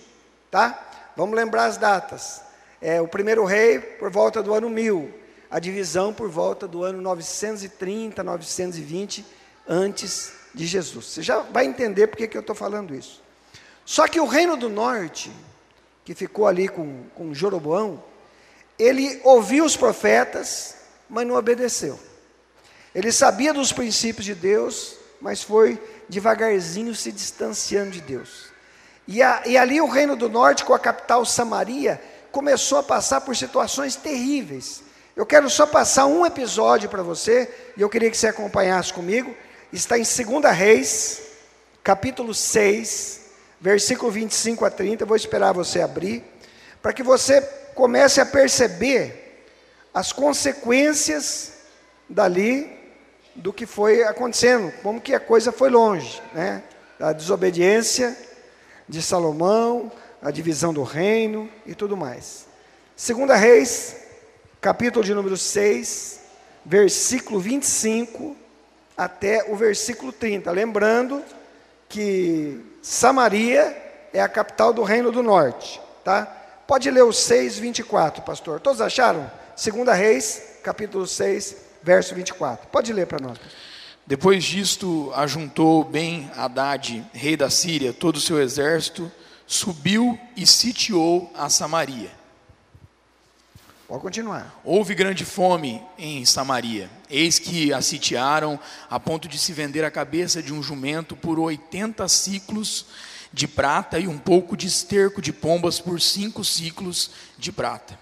Tá? 0.50 0.78
Vamos 1.16 1.34
lembrar 1.34 1.66
as 1.66 1.76
datas. 1.76 2.42
É, 2.80 3.00
o 3.00 3.08
primeiro 3.08 3.44
rei 3.44 3.78
por 3.78 4.10
volta 4.10 4.42
do 4.42 4.52
ano 4.52 4.68
1000, 4.68 5.10
a 5.50 5.58
divisão 5.58 6.12
por 6.12 6.28
volta 6.28 6.66
do 6.66 6.82
ano 6.82 7.00
930, 7.00 8.22
920 8.22 9.24
antes 9.68 10.32
de 10.54 10.66
Jesus. 10.66 11.06
Você 11.06 11.22
já 11.22 11.40
vai 11.40 11.66
entender 11.66 12.06
por 12.06 12.16
que 12.16 12.36
eu 12.36 12.40
estou 12.40 12.54
falando 12.54 12.94
isso. 12.94 13.22
Só 13.84 14.08
que 14.08 14.20
o 14.20 14.26
reino 14.26 14.56
do 14.56 14.68
norte, 14.68 15.30
que 16.04 16.14
ficou 16.14 16.46
ali 16.46 16.68
com, 16.68 17.04
com 17.14 17.34
Jeroboão, 17.34 18.02
ele 18.78 19.20
ouviu 19.22 19.64
os 19.64 19.76
profetas, 19.76 20.76
mas 21.08 21.26
não 21.26 21.36
obedeceu. 21.36 21.98
Ele 22.94 23.12
sabia 23.12 23.52
dos 23.52 23.72
princípios 23.72 24.24
de 24.24 24.34
Deus, 24.34 24.96
mas 25.20 25.42
foi 25.42 25.80
devagarzinho 26.08 26.94
se 26.94 27.10
distanciando 27.10 27.90
de 27.90 28.00
Deus. 28.00 28.46
E, 29.06 29.22
a, 29.22 29.42
e 29.46 29.56
ali 29.56 29.80
o 29.80 29.88
reino 29.88 30.16
do 30.16 30.28
norte, 30.28 30.64
com 30.64 30.72
a 30.72 30.78
capital 30.78 31.24
Samaria, 31.24 32.00
começou 32.32 32.78
a 32.78 32.82
passar 32.82 33.20
por 33.20 33.36
situações 33.36 33.96
terríveis. 33.96 34.82
Eu 35.16 35.24
quero 35.24 35.48
só 35.48 35.64
passar 35.64 36.06
um 36.06 36.26
episódio 36.26 36.88
para 36.88 37.02
você, 37.02 37.48
e 37.76 37.80
eu 37.80 37.88
queria 37.88 38.10
que 38.10 38.16
você 38.16 38.26
acompanhasse 38.26 38.92
comigo. 38.92 39.32
Está 39.72 39.96
em 39.96 40.02
2 40.02 40.52
Reis, 40.52 41.22
capítulo 41.84 42.34
6, 42.34 43.20
versículo 43.60 44.10
25 44.10 44.64
a 44.64 44.70
30. 44.70 45.04
Eu 45.04 45.06
vou 45.06 45.16
esperar 45.16 45.52
você 45.52 45.80
abrir, 45.80 46.24
para 46.82 46.92
que 46.92 47.02
você 47.02 47.40
comece 47.76 48.20
a 48.20 48.26
perceber 48.26 49.44
as 49.92 50.12
consequências 50.12 51.52
dali 52.08 52.76
do 53.36 53.52
que 53.52 53.66
foi 53.66 54.02
acontecendo, 54.02 54.72
como 54.82 55.00
que 55.00 55.14
a 55.14 55.20
coisa 55.20 55.52
foi 55.52 55.70
longe, 55.70 56.20
né? 56.32 56.60
A 56.98 57.12
desobediência 57.12 58.16
de 58.88 59.00
Salomão, 59.00 59.92
a 60.20 60.32
divisão 60.32 60.74
do 60.74 60.82
reino 60.82 61.48
e 61.64 61.72
tudo 61.72 61.96
mais. 61.96 62.46
Segunda 62.96 63.36
Reis, 63.36 64.03
capítulo 64.64 65.04
de 65.04 65.12
número 65.12 65.36
6, 65.36 66.20
versículo 66.64 67.38
25 67.38 68.34
até 68.96 69.44
o 69.52 69.56
versículo 69.56 70.10
30. 70.10 70.50
Lembrando 70.50 71.22
que 71.86 72.64
Samaria 72.80 73.76
é 74.10 74.22
a 74.22 74.28
capital 74.28 74.72
do 74.72 74.82
Reino 74.82 75.12
do 75.12 75.22
Norte, 75.22 75.78
tá? 76.02 76.24
Pode 76.66 76.90
ler 76.90 77.04
o 77.04 77.12
6, 77.12 77.58
24, 77.58 78.22
pastor. 78.22 78.58
Todos 78.58 78.80
acharam? 78.80 79.30
Segunda 79.54 79.92
Reis, 79.92 80.42
capítulo 80.62 81.06
6, 81.06 81.56
verso 81.82 82.14
24. 82.14 82.66
Pode 82.68 82.90
ler 82.90 83.06
para 83.06 83.20
nós. 83.20 83.38
Depois 84.06 84.42
disto, 84.42 85.12
ajuntou 85.14 85.84
bem 85.84 86.30
Haddad, 86.34 87.04
rei 87.12 87.36
da 87.36 87.50
Síria, 87.50 87.92
todo 87.92 88.16
o 88.16 88.20
seu 88.20 88.40
exército, 88.40 89.12
subiu 89.46 90.18
e 90.34 90.46
sitiou 90.46 91.30
a 91.34 91.50
Samaria. 91.50 92.23
Pode 93.94 94.02
continuar. 94.02 94.60
Houve 94.64 94.92
grande 94.92 95.24
fome 95.24 95.80
em 95.96 96.24
Samaria. 96.24 96.90
Eis 97.08 97.38
que 97.38 97.72
a 97.72 97.80
sitiaram 97.80 98.58
a 98.90 98.98
ponto 98.98 99.28
de 99.28 99.38
se 99.38 99.52
vender 99.52 99.84
a 99.84 99.90
cabeça 99.90 100.42
de 100.42 100.52
um 100.52 100.60
jumento 100.60 101.14
por 101.14 101.38
80 101.38 102.08
ciclos 102.08 102.86
de 103.32 103.46
prata 103.46 104.00
e 104.00 104.08
um 104.08 104.18
pouco 104.18 104.56
de 104.56 104.66
esterco 104.66 105.22
de 105.22 105.32
pombas 105.32 105.78
por 105.78 106.00
cinco 106.00 106.44
ciclos 106.44 107.12
de 107.38 107.52
prata. 107.52 107.96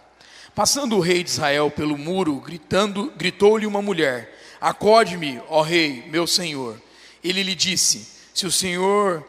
Passando 0.54 0.96
o 0.96 1.00
rei 1.00 1.22
de 1.22 1.28
Israel 1.28 1.70
pelo 1.70 1.98
muro, 1.98 2.40
gritando, 2.40 3.12
gritou-lhe 3.14 3.66
uma 3.66 3.82
mulher: 3.82 4.34
Acode-me, 4.62 5.42
ó 5.46 5.60
rei, 5.60 6.08
meu 6.08 6.26
senhor. 6.26 6.80
Ele 7.22 7.42
lhe 7.42 7.54
disse: 7.54 8.08
Se 8.32 8.46
o 8.46 8.50
senhor 8.50 9.22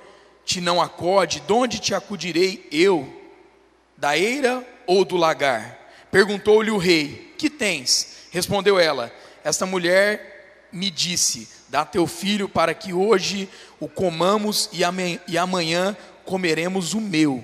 te 0.45 0.61
não 0.61 0.81
acode, 0.81 1.41
de 1.41 1.51
onde 1.51 1.79
te 1.79 1.93
acudirei 1.93 2.65
eu? 2.71 3.21
Da 3.97 4.17
eira 4.17 4.65
ou 4.87 5.03
do 5.03 5.17
lagar? 5.17 5.82
Perguntou-lhe 6.13 6.69
o 6.69 6.77
rei: 6.77 7.33
Que 7.39 7.49
tens? 7.49 8.27
Respondeu 8.29 8.77
ela: 8.77 9.11
Esta 9.43 9.65
mulher 9.65 10.67
me 10.71 10.91
disse: 10.91 11.49
Dá 11.69 11.83
teu 11.83 12.05
filho 12.05 12.47
para 12.47 12.75
que 12.75 12.93
hoje 12.93 13.49
o 13.79 13.87
comamos 13.89 14.69
e 14.71 15.35
amanhã 15.35 15.97
comeremos 16.23 16.93
o 16.93 17.01
meu. 17.01 17.43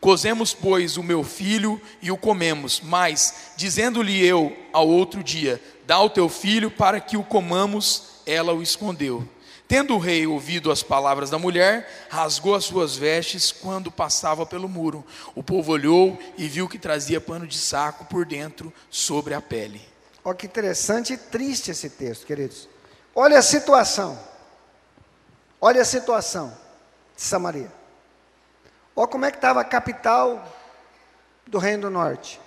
Cozemos, 0.00 0.52
pois, 0.52 0.96
o 0.96 1.04
meu 1.04 1.22
filho 1.22 1.80
e 2.02 2.10
o 2.10 2.16
comemos. 2.16 2.80
Mas, 2.82 3.52
dizendo-lhe 3.56 4.26
eu 4.26 4.56
ao 4.72 4.88
outro 4.88 5.22
dia: 5.22 5.62
Dá 5.86 6.00
o 6.00 6.10
teu 6.10 6.28
filho 6.28 6.68
para 6.68 6.98
que 6.98 7.16
o 7.16 7.22
comamos, 7.22 8.22
ela 8.26 8.52
o 8.52 8.60
escondeu. 8.60 9.24
Tendo 9.70 9.94
o 9.94 9.98
rei 9.98 10.26
ouvido 10.26 10.72
as 10.72 10.82
palavras 10.82 11.30
da 11.30 11.38
mulher, 11.38 11.88
rasgou 12.10 12.56
as 12.56 12.64
suas 12.64 12.96
vestes 12.96 13.52
quando 13.52 13.88
passava 13.88 14.44
pelo 14.44 14.68
muro. 14.68 15.06
O 15.32 15.44
povo 15.44 15.70
olhou 15.70 16.18
e 16.36 16.48
viu 16.48 16.68
que 16.68 16.76
trazia 16.76 17.20
pano 17.20 17.46
de 17.46 17.56
saco 17.56 18.04
por 18.06 18.26
dentro 18.26 18.74
sobre 18.90 19.32
a 19.32 19.40
pele. 19.40 19.80
Olha 20.24 20.34
que 20.34 20.44
interessante 20.44 21.12
e 21.12 21.16
triste 21.16 21.70
esse 21.70 21.88
texto, 21.88 22.26
queridos. 22.26 22.68
Olha 23.14 23.38
a 23.38 23.42
situação. 23.42 24.18
Olha 25.60 25.82
a 25.82 25.84
situação 25.84 26.52
de 27.14 27.22
Samaria. 27.22 27.70
Olha 28.96 29.06
como 29.06 29.24
é 29.24 29.30
que 29.30 29.36
estava 29.36 29.60
a 29.60 29.64
capital 29.64 30.52
do 31.46 31.58
Reino 31.58 31.82
do 31.82 31.90
Norte. 31.90 32.40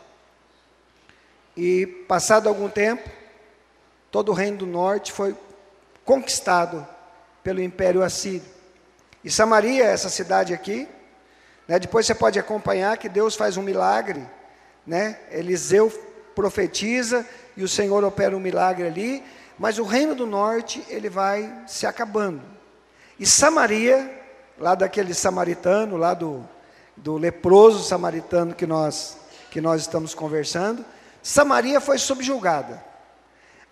E 1.56 1.88
passado 2.06 2.50
algum 2.50 2.68
tempo, 2.68 3.10
todo 4.12 4.27
o 4.27 4.36
Reino 4.36 4.58
do 4.58 4.65
Norte 4.65 5.13
foi 5.13 5.34
conquistado 6.03 6.86
pelo 7.43 7.62
Império 7.62 8.01
Assírio. 8.01 8.43
E 9.23 9.29
Samaria, 9.29 9.85
essa 9.85 10.09
cidade 10.09 10.53
aqui, 10.53 10.88
né, 11.67 11.79
depois 11.79 12.05
você 12.05 12.15
pode 12.15 12.39
acompanhar 12.39 12.97
que 12.97 13.07
Deus 13.07 13.35
faz 13.35 13.57
um 13.57 13.62
milagre, 13.62 14.25
né? 14.85 15.17
Eliseu 15.31 15.89
profetiza 16.35 17.25
e 17.55 17.63
o 17.63 17.67
Senhor 17.67 18.03
opera 18.03 18.35
um 18.35 18.39
milagre 18.39 18.85
ali, 18.85 19.23
mas 19.57 19.79
o 19.79 19.83
reino 19.83 20.15
do 20.15 20.25
norte 20.25 20.83
ele 20.89 21.09
vai 21.09 21.63
se 21.67 21.85
acabando. 21.85 22.41
E 23.19 23.25
Samaria, 23.25 24.21
lá 24.57 24.75
daquele 24.75 25.13
samaritano, 25.13 25.95
lá 25.95 26.13
do, 26.13 26.43
do 26.97 27.17
leproso 27.17 27.83
samaritano 27.83 28.53
que 28.53 28.65
nós 28.65 29.17
que 29.53 29.62
nós 29.62 29.81
estamos 29.81 30.15
conversando, 30.15 30.83
Samaria 31.21 31.79
foi 31.79 32.00
subjugada. 32.00 32.83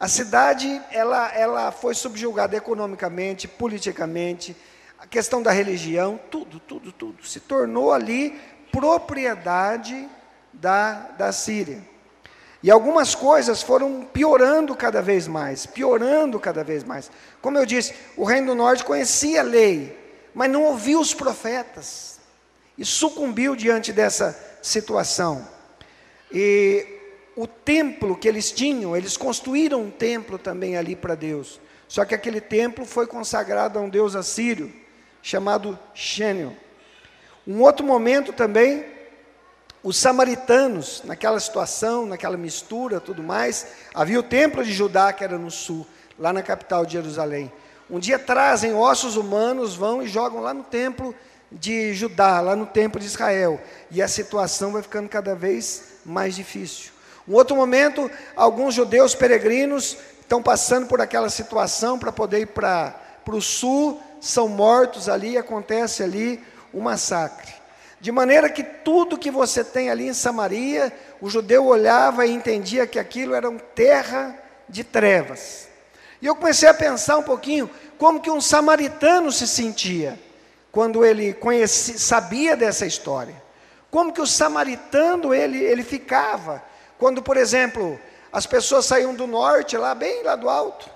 A 0.02 0.08
cidade 0.08 0.82
ela, 0.90 1.32
ela 1.32 1.72
foi 1.72 1.94
subjugada 1.94 2.58
economicamente, 2.58 3.48
politicamente, 3.48 4.56
a 4.98 5.06
questão 5.06 5.44
da 5.44 5.52
religião, 5.52 6.20
tudo, 6.32 6.60
tudo, 6.60 6.92
tudo. 6.92 7.24
Se 7.24 7.40
tornou 7.40 7.94
ali 7.94 8.42
propriedade 8.72 10.10
da, 10.52 10.94
da 11.20 11.32
Síria. 11.32 11.84
E 12.64 12.72
algumas 12.72 13.14
coisas 13.14 13.62
foram 13.62 14.02
piorando 14.02 14.76
cada 14.76 15.04
vez 15.04 15.28
mais, 15.28 15.68
piorando 15.68 16.40
cada 16.40 16.64
vez 16.64 16.84
mais. 16.84 17.12
Como 17.40 17.60
eu 17.60 17.66
disse, 17.68 17.94
o 18.18 18.24
Reino 18.24 18.48
do 18.48 18.56
Norte 18.56 18.84
conhecia 18.84 19.42
a 19.42 19.44
lei, 19.44 19.96
mas 20.34 20.50
não 20.50 20.64
ouvia 20.64 21.00
os 21.00 21.14
profetas. 21.14 22.20
E 22.76 22.84
sucumbiu 22.84 23.56
diante 23.56 23.94
dessa 23.94 24.36
situação. 24.64 25.48
E 26.32 27.01
o 27.36 27.48
templo 27.48 28.16
que 28.16 28.28
eles 28.28 28.52
tinham, 28.52 28.96
eles 28.96 29.16
construíram 29.16 29.82
um 29.82 29.92
templo 29.92 30.38
também 30.38 30.78
ali 30.78 30.96
para 30.96 31.16
Deus. 31.16 31.60
Só 31.88 32.06
que 32.06 32.16
aquele 32.16 32.42
templo 32.42 32.86
foi 32.86 33.08
consagrado 33.08 33.78
a 33.78 33.82
um 33.82 33.90
deus 33.90 34.16
assírio, 34.16 34.72
chamado 35.22 35.78
Xênio. 35.94 36.56
Um 37.46 37.62
outro 37.62 37.86
momento 37.86 38.32
também, 38.32 38.86
os 39.84 39.98
samaritanos, 39.98 41.02
naquela 41.04 41.40
situação, 41.40 42.06
naquela 42.06 42.38
mistura, 42.38 43.00
tudo 43.00 43.24
mais, 43.24 43.68
havia 43.94 44.20
o 44.20 44.24
templo 44.24 44.64
de 44.64 44.72
Judá, 44.72 45.12
que 45.12 45.24
era 45.24 45.38
no 45.38 45.52
sul, 45.52 45.86
lá 46.20 46.32
na 46.32 46.44
capital 46.44 46.86
de 46.86 46.94
Jerusalém. 46.94 47.52
Um 47.90 48.00
dia 48.00 48.18
trazem 48.18 48.74
ossos 48.74 49.18
humanos, 49.18 49.76
vão 49.76 50.02
e 50.02 50.08
jogam 50.08 50.40
lá 50.40 50.54
no 50.54 50.64
templo 50.64 51.14
de 51.52 51.94
Judá, 51.94 52.40
lá 52.40 52.56
no 52.56 52.66
templo 52.66 53.00
de 53.00 53.06
Israel. 53.06 53.60
E 53.90 54.02
a 54.02 54.08
situação 54.08 54.72
vai 54.72 54.82
ficando 54.82 55.10
cada 55.10 55.36
vez 55.36 55.96
mais 56.06 56.36
difícil. 56.36 56.92
Um 57.32 57.36
outro 57.36 57.56
momento, 57.56 58.12
alguns 58.36 58.74
judeus 58.74 59.16
peregrinos 59.16 59.96
estão 60.20 60.44
passando 60.44 60.86
por 60.86 61.00
aquela 61.00 61.30
situação 61.30 61.98
para 61.98 62.12
poder 62.12 62.40
ir 62.40 62.48
para 62.48 62.94
o 63.26 63.42
sul, 63.42 64.04
são 64.20 64.50
mortos 64.50 65.08
ali, 65.08 65.38
acontece 65.38 66.04
ali 66.04 66.44
um 66.74 66.82
massacre. 66.82 67.54
De 68.02 68.12
maneira 68.12 68.50
que 68.50 68.62
tudo 68.62 69.18
que 69.18 69.32
você 69.32 69.64
tem 69.64 69.90
ali 69.90 70.10
em 70.10 70.14
Samaria, 70.14 70.92
o 71.22 71.30
judeu 71.30 71.68
olhava 71.68 72.26
e 72.26 72.34
entendia 72.34 72.86
que 72.86 73.00
aquilo 73.00 73.34
era 73.34 73.50
uma 73.50 73.62
terra 73.62 74.38
de 74.68 74.84
trevas. 74.84 75.70
E 76.22 76.26
eu 76.26 76.36
comecei 76.36 76.68
a 76.68 76.74
pensar 76.74 77.18
um 77.18 77.24
pouquinho 77.24 77.70
como 77.98 78.20
que 78.20 78.30
um 78.30 78.42
samaritano 78.42 79.32
se 79.32 79.48
sentia 79.48 80.20
quando 80.70 81.06
ele 81.06 81.32
conhecia, 81.32 81.98
sabia 81.98 82.58
dessa 82.58 82.86
história. 82.86 83.42
Como 83.90 84.12
que 84.12 84.20
o 84.20 84.28
samaritano 84.28 85.34
ele, 85.34 85.64
ele 85.64 85.82
ficava 85.82 86.70
quando, 87.02 87.20
por 87.24 87.36
exemplo, 87.36 88.00
as 88.32 88.46
pessoas 88.46 88.86
saíam 88.86 89.16
do 89.16 89.26
norte, 89.26 89.76
lá 89.76 89.96
bem 89.96 90.22
lá 90.22 90.36
do 90.36 90.48
alto, 90.48 90.88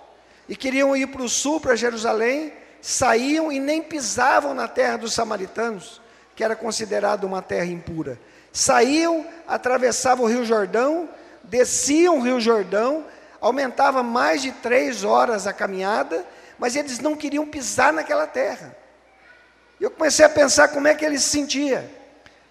e 0.47 0.55
queriam 0.55 0.95
ir 0.95 1.07
para 1.07 1.23
o 1.23 1.27
sul, 1.27 1.59
para 1.59 1.75
Jerusalém, 1.75 2.53
saíam 2.79 3.51
e 3.51 3.59
nem 3.59 3.81
pisavam 3.81 4.53
na 4.53 4.67
terra 4.67 4.97
dos 4.97 5.15
samaritanos, 5.15 5.99
que 6.35 6.43
era 6.43 6.55
considerada 6.55 7.25
uma 7.25 7.41
terra 7.41 7.65
impura. 7.65 8.19
Saíam, 8.53 9.25
atravessavam 9.47 10.25
o 10.25 10.27
Rio 10.27 10.45
Jordão, 10.45 11.09
desciam 11.43 12.19
o 12.19 12.21
Rio 12.21 12.39
Jordão, 12.39 13.03
aumentava 13.41 14.03
mais 14.03 14.43
de 14.43 14.51
três 14.51 15.03
horas 15.03 15.47
a 15.47 15.53
caminhada, 15.53 16.23
mas 16.59 16.75
eles 16.75 16.99
não 16.99 17.15
queriam 17.15 17.47
pisar 17.47 17.91
naquela 17.91 18.27
terra. 18.27 18.77
E 19.79 19.83
eu 19.83 19.89
comecei 19.89 20.23
a 20.23 20.29
pensar 20.29 20.67
como 20.67 20.87
é 20.87 20.93
que 20.93 21.03
eles 21.03 21.23
se 21.23 21.29
sentiam. 21.29 21.83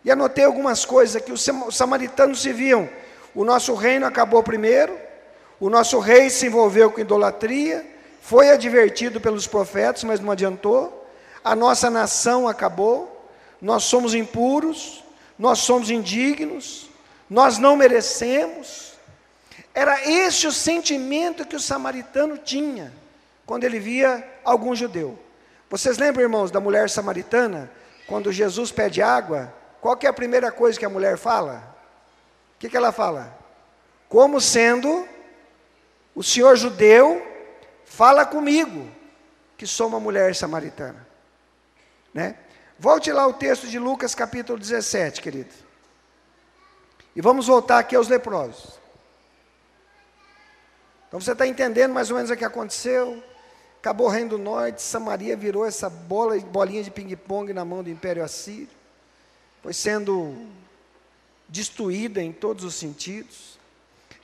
E 0.05 0.11
anotei 0.11 0.45
algumas 0.45 0.85
coisas 0.85 1.23
que 1.23 1.31
os 1.31 1.49
samaritanos 1.71 2.43
se 2.43 2.53
viam 2.53 2.91
o 3.35 3.45
nosso 3.45 3.75
reino 3.75 4.07
acabou 4.07 4.43
primeiro, 4.43 4.97
o 5.59 5.69
nosso 5.69 5.99
rei 5.99 6.31
se 6.31 6.47
envolveu 6.47 6.91
com 6.91 7.01
idolatria, 7.01 7.85
foi 8.21 8.51
advertido 8.51 9.21
pelos 9.21 9.47
profetas, 9.47 10.05
mas 10.05 10.21
não 10.21 10.31
adiantou. 10.31 11.07
A 11.43 11.55
nossa 11.55 11.91
nação 11.91 12.49
acabou, 12.49 13.29
nós 13.61 13.85
somos 13.85 14.15
impuros, 14.15 15.05
nós 15.39 15.59
somos 15.59 15.91
indignos, 15.91 16.89
nós 17.29 17.59
não 17.59 17.77
merecemos. 17.77 18.95
Era 19.75 20.09
esse 20.09 20.47
o 20.47 20.53
sentimento 20.53 21.45
que 21.45 21.57
o 21.57 21.61
samaritano 21.61 22.39
tinha 22.39 22.93
quando 23.45 23.65
ele 23.65 23.79
via 23.79 24.27
algum 24.45 24.75
judeu. 24.75 25.19
Vocês 25.69 25.99
lembram, 25.99 26.23
irmãos, 26.23 26.51
da 26.51 26.61
mulher 26.61 26.89
samaritana? 26.89 27.71
Quando 28.07 28.31
Jesus 28.31 28.71
pede 28.71 29.03
água, 29.03 29.53
qual 29.81 29.99
é 30.01 30.07
a 30.07 30.13
primeira 30.13 30.53
coisa 30.53 30.79
que 30.79 30.85
a 30.85 30.91
mulher 30.91 31.19
fala? 31.19 31.74
Que, 32.65 32.71
que 32.71 32.77
ela 32.79 32.93
fala? 32.93 33.39
Como 34.09 34.41
sendo 34.41 35.07
o 36.15 36.23
senhor 36.23 36.57
judeu, 36.57 37.23
fala 37.85 38.25
comigo, 38.25 38.91
que 39.55 39.67
sou 39.67 39.87
uma 39.87 40.01
mulher 40.01 40.35
samaritana. 40.35 41.07
Né? 42.15 42.39
Volte 42.79 43.13
lá 43.13 43.27
o 43.27 43.35
texto 43.35 43.67
de 43.67 43.79
Lucas 43.79 44.15
capítulo 44.15 44.59
17, 44.59 45.21
querido. 45.21 45.53
E 47.15 47.21
vamos 47.21 47.49
voltar 47.49 47.81
aqui 47.81 47.95
aos 47.95 48.09
leprosos. 48.09 48.81
Então 51.09 51.21
você 51.21 51.33
está 51.33 51.47
entendendo 51.47 51.93
mais 51.93 52.11
ou 52.11 52.17
menos 52.17 52.31
o 52.31 52.37
que 52.37 52.47
aconteceu? 52.47 53.23
Acabou 53.79 54.07
o 54.07 54.11
reino 54.11 54.31
do 54.31 54.39
norte, 54.39 54.81
Samaria 54.81 55.37
virou 55.37 55.67
essa 55.67 55.91
bola, 55.91 56.41
bolinha 56.41 56.83
de 56.83 56.91
ping-pong 56.91 57.53
na 57.53 57.63
mão 57.63 57.83
do 57.83 57.91
Império 57.91 58.25
Assírio. 58.25 58.71
Foi 59.63 59.75
sendo 59.75 60.35
destruída 61.49 62.23
em 62.23 62.33
todos 62.33 62.65
os 62.65 62.75
sentidos. 62.75 63.59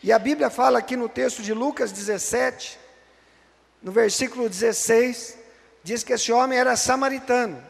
E 0.03 0.13
a 0.13 0.19
Bíblia 0.19 0.49
fala 0.49 0.79
aqui 0.79 0.97
no 0.97 1.09
texto 1.09 1.43
de 1.43 1.53
Lucas 1.53 1.93
17, 1.93 2.79
no 3.83 3.93
versículo 3.93 4.49
16, 4.49 5.37
diz 5.83 6.03
que 6.03 6.13
esse 6.13 6.33
homem 6.33 6.59
era 6.59 6.77
samaritano, 6.77 7.63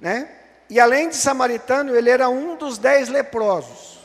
né? 0.00 0.34
E 0.70 0.78
além 0.78 1.08
de 1.08 1.16
samaritano, 1.16 1.96
ele 1.96 2.10
era 2.10 2.28
um 2.28 2.56
dos 2.56 2.78
dez 2.78 3.08
leprosos. 3.08 3.98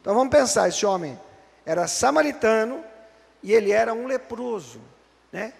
Então 0.00 0.14
vamos 0.14 0.30
pensar, 0.30 0.68
esse 0.68 0.84
homem 0.84 1.18
era 1.64 1.86
samaritano 1.86 2.84
e 3.42 3.52
ele 3.52 3.70
era 3.70 3.94
um 3.94 4.06
leproso, 4.06 4.80
né? 5.30 5.52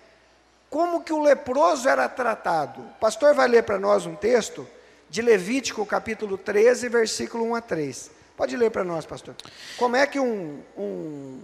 Como 0.69 1.05
que 1.05 1.13
o 1.13 1.23
leproso 1.23 1.89
era 1.89 2.09
tratado? 2.09 2.81
O 2.81 2.99
pastor 2.99 3.35
vai 3.35 3.47
ler 3.47 3.63
para 3.63 3.79
nós 3.79 4.07
um 4.07 4.17
texto 4.17 4.67
de 5.11 5.23
Levítico, 5.23 5.85
capítulo 5.87 6.37
13, 6.37 6.89
versículo 6.89 7.45
1 7.51 7.55
a 7.55 7.61
3. 7.61 8.11
Pode 8.37 8.57
ler 8.57 8.71
para 8.71 8.83
nós, 8.83 9.07
pastor. 9.07 9.35
Como 9.77 9.95
é 9.95 10.07
que 10.07 10.19
um, 10.19 10.61
um 10.77 11.41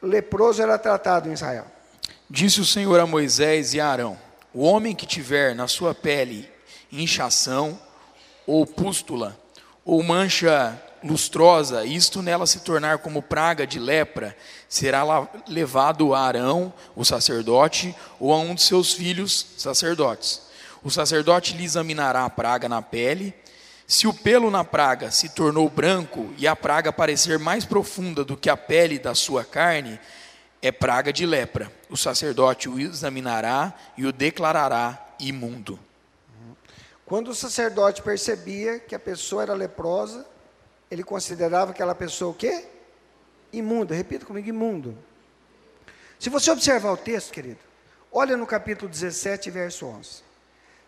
leproso 0.00 0.62
era 0.62 0.78
tratado 0.78 1.28
em 1.28 1.32
Israel? 1.32 1.66
Disse 2.30 2.60
o 2.60 2.64
Senhor 2.64 2.98
a 3.00 3.06
Moisés 3.06 3.74
e 3.74 3.80
a 3.80 3.88
Arão: 3.88 4.18
O 4.52 4.62
homem 4.62 4.94
que 4.94 5.06
tiver 5.06 5.54
na 5.54 5.66
sua 5.66 5.94
pele 5.94 6.48
inchação, 6.92 7.78
ou 8.46 8.64
pústula, 8.64 9.36
ou 9.84 10.02
mancha 10.02 10.80
lustrosa, 11.02 11.84
isto 11.84 12.22
nela 12.22 12.46
se 12.46 12.60
tornar 12.60 12.98
como 12.98 13.20
praga 13.20 13.66
de 13.66 13.78
lepra, 13.78 14.34
será 14.68 15.02
levado 15.46 16.14
a 16.14 16.20
Arão, 16.20 16.72
o 16.96 17.04
sacerdote, 17.04 17.94
ou 18.18 18.32
a 18.32 18.38
um 18.38 18.54
de 18.54 18.62
seus 18.62 18.94
filhos 18.94 19.46
sacerdotes. 19.58 20.40
O 20.84 20.90
sacerdote 20.90 21.56
lhe 21.56 21.64
examinará 21.64 22.26
a 22.26 22.30
praga 22.30 22.68
na 22.68 22.82
pele. 22.82 23.34
Se 23.86 24.06
o 24.06 24.12
pelo 24.12 24.50
na 24.50 24.62
praga 24.62 25.10
se 25.10 25.30
tornou 25.30 25.68
branco 25.70 26.30
e 26.36 26.46
a 26.46 26.54
praga 26.54 26.92
parecer 26.92 27.38
mais 27.38 27.64
profunda 27.64 28.22
do 28.22 28.36
que 28.36 28.50
a 28.50 28.56
pele 28.56 28.98
da 28.98 29.14
sua 29.14 29.42
carne, 29.44 29.98
é 30.60 30.70
praga 30.70 31.10
de 31.10 31.24
lepra. 31.24 31.72
O 31.88 31.96
sacerdote 31.96 32.68
o 32.68 32.78
examinará 32.78 33.72
e 33.96 34.04
o 34.04 34.12
declarará 34.12 35.14
imundo. 35.18 35.80
Quando 37.06 37.28
o 37.28 37.34
sacerdote 37.34 38.02
percebia 38.02 38.78
que 38.78 38.94
a 38.94 38.98
pessoa 38.98 39.42
era 39.42 39.54
leprosa, 39.54 40.26
ele 40.90 41.02
considerava 41.02 41.70
aquela 41.70 41.94
pessoa 41.94 42.32
o 42.32 42.34
quê? 42.34 42.66
Imunda. 43.50 43.94
Repita 43.94 44.26
comigo, 44.26 44.48
imundo. 44.50 44.96
Se 46.18 46.28
você 46.28 46.50
observar 46.50 46.92
o 46.92 46.96
texto, 46.96 47.32
querido, 47.32 47.60
olha 48.12 48.36
no 48.36 48.46
capítulo 48.46 48.90
17, 48.90 49.50
verso 49.50 49.86
11. 49.86 50.33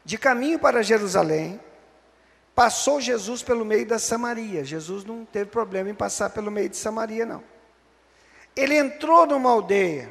De 0.07 0.17
caminho 0.17 0.57
para 0.57 0.85
Jerusalém, 0.85 1.61
passou 2.55 3.01
Jesus 3.01 3.43
pelo 3.43 3.65
meio 3.65 3.85
da 3.85 3.99
Samaria. 3.99 4.63
Jesus 4.63 5.05
não 5.05 5.25
teve 5.25 5.51
problema 5.51 5.91
em 5.91 5.95
passar 5.97 6.31
pelo 6.31 6.49
meio 6.49 6.69
de 6.69 6.77
Samaria, 6.77 7.27
não. 7.27 7.43
Ele 8.55 8.77
entrou 8.77 9.27
numa 9.27 9.51
aldeia. 9.51 10.09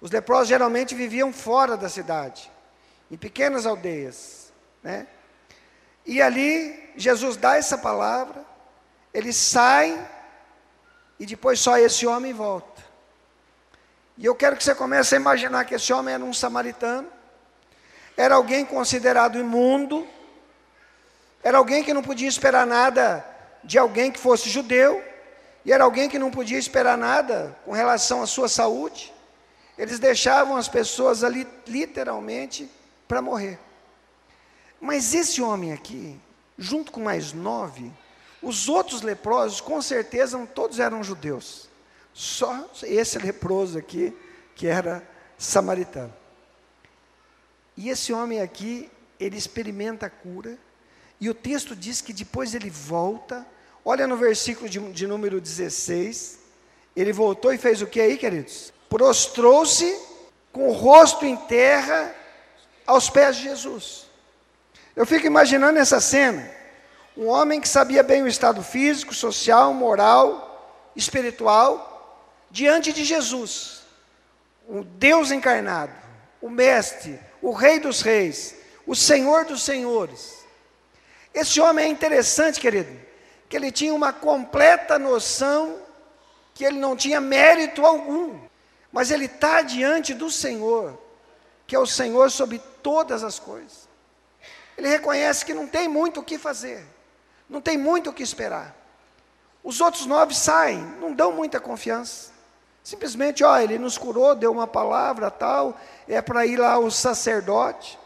Os 0.00 0.10
leprosos 0.10 0.48
geralmente 0.48 0.96
viviam 0.96 1.32
fora 1.32 1.76
da 1.76 1.88
cidade, 1.88 2.50
em 3.08 3.16
pequenas 3.16 3.66
aldeias, 3.66 4.52
né? 4.82 5.06
E 6.04 6.20
ali 6.20 6.90
Jesus 6.96 7.36
dá 7.36 7.56
essa 7.56 7.78
palavra, 7.78 8.44
ele 9.14 9.32
sai 9.32 10.10
e 11.20 11.24
depois 11.24 11.60
só 11.60 11.78
esse 11.78 12.04
homem 12.04 12.32
volta. 12.32 12.82
E 14.16 14.24
eu 14.26 14.34
quero 14.34 14.56
que 14.56 14.64
você 14.64 14.74
comece 14.74 15.14
a 15.14 15.20
imaginar 15.20 15.64
que 15.66 15.76
esse 15.76 15.92
homem 15.92 16.14
era 16.14 16.24
um 16.24 16.32
samaritano, 16.32 17.08
era 18.18 18.34
alguém 18.34 18.64
considerado 18.64 19.38
imundo, 19.38 20.04
era 21.40 21.56
alguém 21.56 21.84
que 21.84 21.94
não 21.94 22.02
podia 22.02 22.26
esperar 22.26 22.66
nada 22.66 23.24
de 23.62 23.78
alguém 23.78 24.10
que 24.10 24.18
fosse 24.18 24.50
judeu, 24.50 25.00
e 25.64 25.72
era 25.72 25.84
alguém 25.84 26.08
que 26.08 26.18
não 26.18 26.28
podia 26.28 26.58
esperar 26.58 26.98
nada 26.98 27.56
com 27.64 27.70
relação 27.70 28.20
à 28.20 28.26
sua 28.26 28.48
saúde. 28.48 29.14
Eles 29.78 30.00
deixavam 30.00 30.56
as 30.56 30.66
pessoas 30.66 31.22
ali 31.22 31.46
literalmente 31.64 32.68
para 33.06 33.22
morrer. 33.22 33.56
Mas 34.80 35.14
esse 35.14 35.40
homem 35.40 35.72
aqui, 35.72 36.20
junto 36.58 36.90
com 36.90 37.00
mais 37.00 37.32
nove, 37.32 37.92
os 38.42 38.68
outros 38.68 39.00
leprosos, 39.00 39.60
com 39.60 39.80
certeza, 39.80 40.44
todos 40.52 40.80
eram 40.80 41.04
judeus. 41.04 41.68
Só 42.12 42.68
esse 42.82 43.16
leproso 43.16 43.78
aqui, 43.78 44.12
que 44.56 44.66
era 44.66 45.08
samaritano. 45.38 46.12
E 47.78 47.90
esse 47.90 48.12
homem 48.12 48.40
aqui, 48.40 48.90
ele 49.20 49.38
experimenta 49.38 50.06
a 50.06 50.10
cura, 50.10 50.58
e 51.20 51.30
o 51.30 51.34
texto 51.34 51.76
diz 51.76 52.00
que 52.00 52.12
depois 52.12 52.52
ele 52.52 52.68
volta, 52.68 53.46
olha 53.84 54.04
no 54.04 54.16
versículo 54.16 54.68
de, 54.68 54.80
de 54.90 55.06
número 55.06 55.40
16, 55.40 56.40
ele 56.96 57.12
voltou 57.12 57.52
e 57.52 57.56
fez 57.56 57.80
o 57.80 57.86
que 57.86 58.00
aí, 58.00 58.18
queridos? 58.18 58.72
Prostrou-se 58.88 59.96
com 60.52 60.68
o 60.68 60.72
rosto 60.72 61.24
em 61.24 61.36
terra 61.36 62.12
aos 62.84 63.08
pés 63.08 63.36
de 63.36 63.44
Jesus. 63.44 64.08
Eu 64.96 65.06
fico 65.06 65.28
imaginando 65.28 65.78
essa 65.78 66.00
cena. 66.00 66.50
Um 67.16 67.28
homem 67.28 67.60
que 67.60 67.68
sabia 67.68 68.02
bem 68.02 68.24
o 68.24 68.28
estado 68.28 68.60
físico, 68.60 69.14
social, 69.14 69.72
moral, 69.72 70.90
espiritual, 70.96 72.26
diante 72.50 72.92
de 72.92 73.04
Jesus, 73.04 73.82
o 74.68 74.82
Deus 74.82 75.30
encarnado, 75.30 75.92
o 76.42 76.50
Mestre, 76.50 77.27
o 77.42 77.52
Rei 77.52 77.78
dos 77.78 78.00
Reis, 78.00 78.54
o 78.86 78.94
Senhor 78.94 79.44
dos 79.44 79.62
Senhores. 79.62 80.38
Esse 81.32 81.60
homem 81.60 81.86
é 81.86 81.88
interessante, 81.88 82.60
querido, 82.60 82.90
que 83.48 83.56
ele 83.56 83.70
tinha 83.70 83.94
uma 83.94 84.12
completa 84.12 84.98
noção 84.98 85.80
que 86.54 86.64
ele 86.64 86.78
não 86.78 86.96
tinha 86.96 87.20
mérito 87.20 87.86
algum, 87.86 88.38
mas 88.90 89.10
ele 89.10 89.26
está 89.26 89.62
diante 89.62 90.12
do 90.12 90.30
Senhor, 90.30 90.98
que 91.66 91.76
é 91.76 91.78
o 91.78 91.86
Senhor 91.86 92.30
sobre 92.30 92.60
todas 92.82 93.22
as 93.22 93.38
coisas. 93.38 93.88
Ele 94.76 94.88
reconhece 94.88 95.44
que 95.44 95.54
não 95.54 95.66
tem 95.66 95.86
muito 95.86 96.20
o 96.20 96.24
que 96.24 96.38
fazer. 96.38 96.84
Não 97.48 97.60
tem 97.60 97.78
muito 97.78 98.10
o 98.10 98.12
que 98.12 98.22
esperar. 98.22 98.76
Os 99.62 99.80
outros 99.80 100.06
nove 100.06 100.34
saem, 100.34 100.80
não 101.00 101.12
dão 101.12 101.32
muita 101.32 101.58
confiança. 101.58 102.30
Simplesmente, 102.88 103.44
ó, 103.44 103.58
ele 103.58 103.78
nos 103.78 103.98
curou, 103.98 104.34
deu 104.34 104.50
uma 104.50 104.66
palavra 104.66 105.30
tal, 105.30 105.78
é 106.08 106.22
para 106.22 106.46
ir 106.46 106.56
lá 106.56 106.78
o 106.78 106.90
sacerdote. 106.90 107.98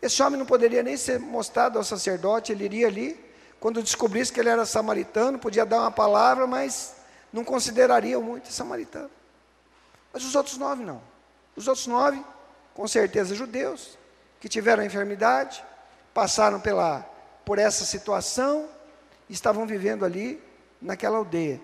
Esse 0.00 0.22
homem 0.22 0.38
não 0.38 0.46
poderia 0.46 0.84
nem 0.84 0.96
ser 0.96 1.18
mostrado 1.18 1.78
ao 1.78 1.82
sacerdote, 1.82 2.52
ele 2.52 2.64
iria 2.64 2.86
ali, 2.86 3.18
quando 3.58 3.82
descobrisse 3.82 4.32
que 4.32 4.38
ele 4.38 4.48
era 4.48 4.64
samaritano, 4.64 5.36
podia 5.36 5.66
dar 5.66 5.80
uma 5.80 5.90
palavra, 5.90 6.46
mas 6.46 6.94
não 7.32 7.42
considerariam 7.42 8.22
muito 8.22 8.52
samaritano. 8.52 9.10
Mas 10.12 10.24
os 10.24 10.36
outros 10.36 10.58
nove 10.58 10.84
não. 10.84 11.02
Os 11.56 11.66
outros 11.66 11.88
nove, 11.88 12.24
com 12.72 12.86
certeza 12.86 13.34
judeus, 13.34 13.98
que 14.38 14.48
tiveram 14.48 14.84
enfermidade, 14.84 15.60
passaram 16.14 16.60
pela 16.60 17.04
por 17.44 17.58
essa 17.58 17.84
situação, 17.84 18.68
estavam 19.28 19.66
vivendo 19.66 20.04
ali 20.04 20.40
naquela 20.80 21.18
aldeia. 21.18 21.60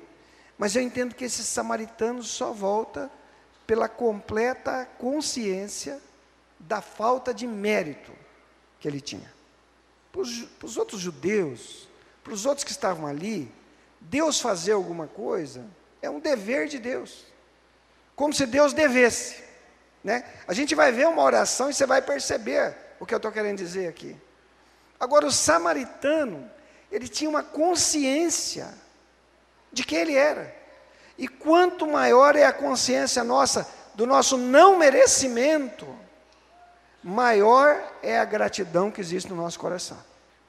Mas 0.60 0.76
eu 0.76 0.82
entendo 0.82 1.14
que 1.14 1.24
esse 1.24 1.42
samaritano 1.42 2.22
só 2.22 2.52
volta 2.52 3.10
pela 3.66 3.88
completa 3.88 4.86
consciência 4.98 5.98
da 6.58 6.82
falta 6.82 7.32
de 7.32 7.46
mérito 7.46 8.12
que 8.78 8.86
ele 8.86 9.00
tinha. 9.00 9.32
Para 10.12 10.20
os 10.20 10.76
outros 10.76 11.00
judeus, 11.00 11.88
para 12.22 12.34
os 12.34 12.44
outros 12.44 12.62
que 12.62 12.72
estavam 12.72 13.06
ali, 13.06 13.50
Deus 14.02 14.38
fazer 14.38 14.72
alguma 14.72 15.06
coisa 15.06 15.64
é 16.02 16.10
um 16.10 16.20
dever 16.20 16.68
de 16.68 16.78
Deus, 16.78 17.24
como 18.14 18.34
se 18.34 18.44
Deus 18.44 18.74
devesse. 18.74 19.42
Né? 20.04 20.30
A 20.46 20.52
gente 20.52 20.74
vai 20.74 20.92
ver 20.92 21.08
uma 21.08 21.22
oração 21.22 21.70
e 21.70 21.72
você 21.72 21.86
vai 21.86 22.02
perceber 22.02 22.76
o 23.00 23.06
que 23.06 23.14
eu 23.14 23.16
estou 23.16 23.32
querendo 23.32 23.56
dizer 23.56 23.88
aqui. 23.88 24.14
Agora, 24.98 25.24
o 25.24 25.32
samaritano, 25.32 26.50
ele 26.92 27.08
tinha 27.08 27.30
uma 27.30 27.42
consciência 27.42 28.74
de 29.72 29.84
quem 29.84 29.98
ele 29.98 30.14
era. 30.14 30.54
E 31.16 31.28
quanto 31.28 31.86
maior 31.86 32.34
é 32.36 32.44
a 32.44 32.52
consciência 32.52 33.22
nossa 33.22 33.68
do 33.94 34.06
nosso 34.06 34.38
não 34.38 34.78
merecimento, 34.78 35.86
maior 37.02 37.82
é 38.02 38.18
a 38.18 38.24
gratidão 38.24 38.90
que 38.90 39.00
existe 39.00 39.28
no 39.28 39.36
nosso 39.36 39.58
coração. 39.58 39.98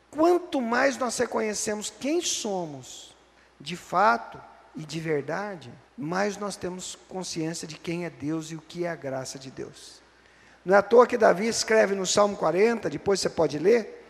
Quanto 0.10 0.62
mais 0.62 0.98
nós 0.98 1.18
reconhecemos 1.18 1.92
quem 2.00 2.22
somos, 2.22 3.16
de 3.60 3.76
fato 3.76 4.42
e 4.76 4.86
de 4.86 5.00
verdade, 5.00 5.72
mais 5.98 6.38
nós 6.38 6.56
temos 6.56 6.98
consciência 7.08 7.68
de 7.68 7.78
quem 7.78 8.06
é 8.06 8.10
Deus 8.10 8.52
e 8.52 8.56
o 8.56 8.62
que 8.62 8.86
é 8.86 8.90
a 8.90 8.96
graça 8.96 9.38
de 9.38 9.52
Deus. 9.52 10.02
Não 10.64 10.76
é 10.76 10.78
à 10.78 10.82
toa 10.82 11.08
que 11.08 11.18
Davi 11.18 11.48
escreve 11.48 11.96
no 11.96 12.06
Salmo 12.06 12.38
40, 12.38 12.90
depois 12.90 13.20
você 13.20 13.30
pode 13.30 13.58
ler, 13.58 14.02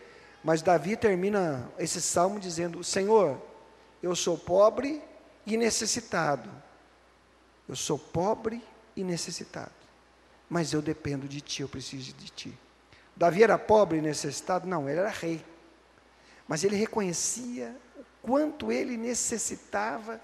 mas 0.44 0.62
Davi 0.62 0.96
termina 0.96 1.70
esse 1.78 2.00
salmo 2.00 2.38
dizendo: 2.38 2.82
Senhor, 2.82 3.40
eu 4.02 4.16
sou 4.16 4.36
pobre 4.36 5.02
e 5.46 5.56
necessitado. 5.56 6.50
Eu 7.68 7.76
sou 7.76 7.98
pobre 7.98 8.62
e 8.96 9.04
necessitado. 9.04 9.70
Mas 10.50 10.72
eu 10.72 10.82
dependo 10.82 11.28
de 11.28 11.40
ti, 11.40 11.62
eu 11.62 11.68
preciso 11.68 12.12
de 12.12 12.28
ti. 12.30 12.58
Davi 13.16 13.42
era 13.42 13.58
pobre 13.58 13.98
e 13.98 14.02
necessitado? 14.02 14.66
Não, 14.66 14.88
ele 14.88 14.98
era 14.98 15.08
rei. 15.08 15.44
Mas 16.48 16.64
ele 16.64 16.76
reconhecia 16.76 17.74
o 17.96 18.04
quanto 18.22 18.72
ele 18.72 18.96
necessitava 18.96 20.20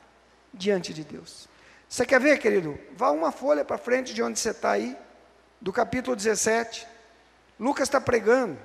diante 0.52 0.92
de 0.92 1.04
Deus. 1.04 1.48
Você 1.88 2.04
quer 2.04 2.20
ver, 2.20 2.38
querido? 2.38 2.78
Vá 2.94 3.10
uma 3.10 3.32
folha 3.32 3.64
para 3.64 3.78
frente 3.78 4.12
de 4.12 4.22
onde 4.22 4.38
você 4.38 4.50
está 4.50 4.72
aí, 4.72 4.96
do 5.60 5.72
capítulo 5.72 6.14
17. 6.14 6.86
Lucas 7.58 7.88
está 7.88 8.00
pregando. 8.00 8.58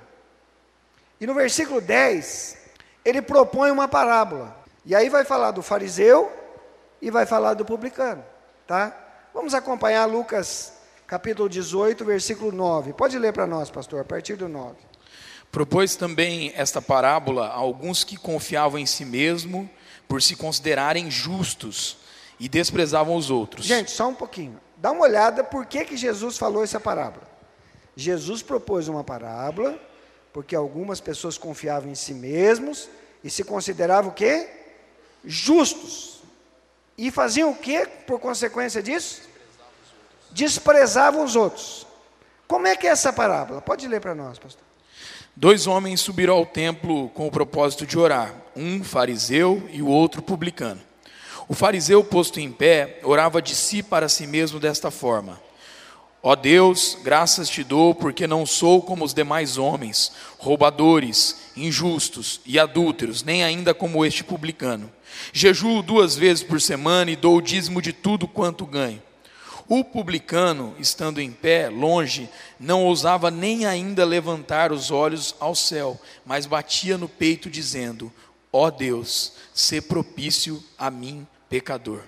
E 1.20 1.26
no 1.26 1.34
versículo 1.34 1.80
10, 1.80 2.58
ele 3.04 3.22
propõe 3.22 3.70
uma 3.70 3.88
parábola. 3.88 4.63
E 4.86 4.94
aí 4.94 5.08
vai 5.08 5.24
falar 5.24 5.50
do 5.50 5.62
fariseu 5.62 6.30
e 7.00 7.10
vai 7.10 7.24
falar 7.24 7.54
do 7.54 7.64
publicano, 7.64 8.22
tá? 8.66 8.94
Vamos 9.32 9.54
acompanhar 9.54 10.04
Lucas 10.04 10.74
capítulo 11.06 11.48
18, 11.48 12.04
versículo 12.04 12.52
9. 12.52 12.92
Pode 12.92 13.18
ler 13.18 13.32
para 13.32 13.46
nós, 13.46 13.70
pastor, 13.70 14.00
a 14.00 14.04
partir 14.04 14.36
do 14.36 14.48
9. 14.48 14.76
Propôs 15.50 15.96
também 15.96 16.52
esta 16.54 16.82
parábola 16.82 17.46
a 17.46 17.54
alguns 17.54 18.04
que 18.04 18.16
confiavam 18.16 18.78
em 18.78 18.84
si 18.84 19.04
mesmo 19.04 19.70
por 20.06 20.20
se 20.20 20.36
considerarem 20.36 21.10
justos 21.10 21.96
e 22.38 22.48
desprezavam 22.48 23.16
os 23.16 23.30
outros. 23.30 23.64
Gente, 23.64 23.90
só 23.90 24.08
um 24.08 24.14
pouquinho. 24.14 24.60
Dá 24.76 24.90
uma 24.90 25.02
olhada 25.02 25.42
por 25.42 25.64
que, 25.64 25.84
que 25.84 25.96
Jesus 25.96 26.36
falou 26.36 26.62
essa 26.62 26.78
parábola. 26.78 27.26
Jesus 27.96 28.42
propôs 28.42 28.88
uma 28.88 29.04
parábola 29.04 29.78
porque 30.32 30.54
algumas 30.54 31.00
pessoas 31.00 31.38
confiavam 31.38 31.90
em 31.90 31.94
si 31.94 32.12
mesmos 32.12 32.88
e 33.22 33.30
se 33.30 33.44
consideravam 33.44 34.10
o 34.10 34.14
quê? 34.14 34.63
Justos. 35.24 36.22
E 36.96 37.10
faziam 37.10 37.50
o 37.50 37.56
quê 37.56 37.86
por 38.06 38.20
consequência 38.20 38.82
disso? 38.82 39.22
Desprezavam 40.30 41.24
os 41.24 41.34
outros. 41.34 41.86
Como 42.46 42.66
é 42.66 42.76
que 42.76 42.86
é 42.86 42.90
essa 42.90 43.12
parábola? 43.12 43.60
Pode 43.60 43.88
ler 43.88 44.00
para 44.00 44.14
nós, 44.14 44.38
pastor. 44.38 44.62
Dois 45.36 45.66
homens 45.66 46.00
subiram 46.00 46.34
ao 46.34 46.46
templo 46.46 47.08
com 47.08 47.26
o 47.26 47.30
propósito 47.30 47.84
de 47.84 47.98
orar, 47.98 48.32
um 48.54 48.84
fariseu 48.84 49.68
e 49.72 49.82
o 49.82 49.88
outro 49.88 50.22
publicano. 50.22 50.80
O 51.48 51.54
fariseu, 51.54 52.04
posto 52.04 52.38
em 52.38 52.52
pé, 52.52 53.00
orava 53.02 53.42
de 53.42 53.54
si 53.54 53.82
para 53.82 54.08
si 54.08 54.26
mesmo 54.26 54.60
desta 54.60 54.92
forma: 54.92 55.40
Ó 56.22 56.36
Deus, 56.36 56.96
graças 57.02 57.48
te 57.48 57.64
dou, 57.64 57.94
porque 57.94 58.26
não 58.26 58.46
sou 58.46 58.80
como 58.80 59.04
os 59.04 59.12
demais 59.12 59.58
homens, 59.58 60.12
roubadores, 60.38 61.50
injustos 61.56 62.40
e 62.46 62.58
adúlteros, 62.58 63.22
nem 63.22 63.44
ainda 63.44 63.74
como 63.74 64.06
este 64.06 64.22
publicano. 64.22 64.90
Jejuo 65.32 65.82
duas 65.82 66.16
vezes 66.16 66.42
por 66.42 66.60
semana 66.60 67.10
e 67.10 67.16
dou 67.16 67.36
o 67.36 67.42
dízimo 67.42 67.82
de 67.82 67.92
tudo 67.92 68.28
quanto 68.28 68.66
ganho. 68.66 69.02
O 69.66 69.82
publicano, 69.82 70.74
estando 70.78 71.20
em 71.20 71.32
pé, 71.32 71.70
longe, 71.70 72.28
não 72.60 72.84
ousava 72.84 73.30
nem 73.30 73.64
ainda 73.64 74.04
levantar 74.04 74.70
os 74.72 74.90
olhos 74.90 75.34
ao 75.40 75.54
céu, 75.54 75.98
mas 76.24 76.44
batia 76.44 76.98
no 76.98 77.08
peito, 77.08 77.48
dizendo: 77.48 78.12
Ó 78.52 78.70
Deus, 78.70 79.32
se 79.54 79.80
propício 79.80 80.62
a 80.78 80.90
mim, 80.90 81.26
pecador. 81.48 82.02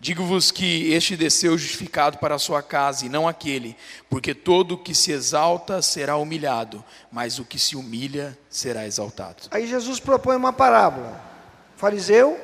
Digo-vos 0.00 0.50
que 0.50 0.92
este 0.92 1.16
desceu 1.16 1.56
justificado 1.56 2.18
para 2.18 2.34
a 2.34 2.38
sua 2.38 2.62
casa 2.62 3.06
e 3.06 3.08
não 3.08 3.26
aquele, 3.26 3.76
porque 4.10 4.34
todo 4.34 4.72
o 4.72 4.78
que 4.78 4.94
se 4.94 5.12
exalta 5.12 5.80
será 5.80 6.16
humilhado, 6.16 6.84
mas 7.10 7.38
o 7.38 7.44
que 7.44 7.58
se 7.58 7.76
humilha 7.76 8.36
será 8.50 8.84
exaltado. 8.84 9.44
Aí 9.50 9.66
Jesus 9.66 10.00
propõe 10.00 10.36
uma 10.36 10.52
parábola. 10.52 11.33
Fariseu, 11.84 12.40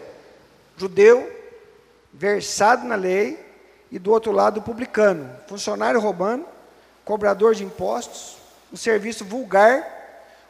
judeu, 0.77 1.35
versado 2.13 2.87
na 2.87 2.95
lei, 2.95 3.43
e 3.91 3.99
do 3.99 4.11
outro 4.11 4.33
lado 4.33 4.61
publicano, 4.61 5.35
funcionário 5.47 5.99
roubando, 5.99 6.45
cobrador 7.07 7.55
de 7.55 7.65
impostos, 7.65 8.37
um 8.71 8.77
serviço 8.77 9.25
vulgar. 9.25 9.83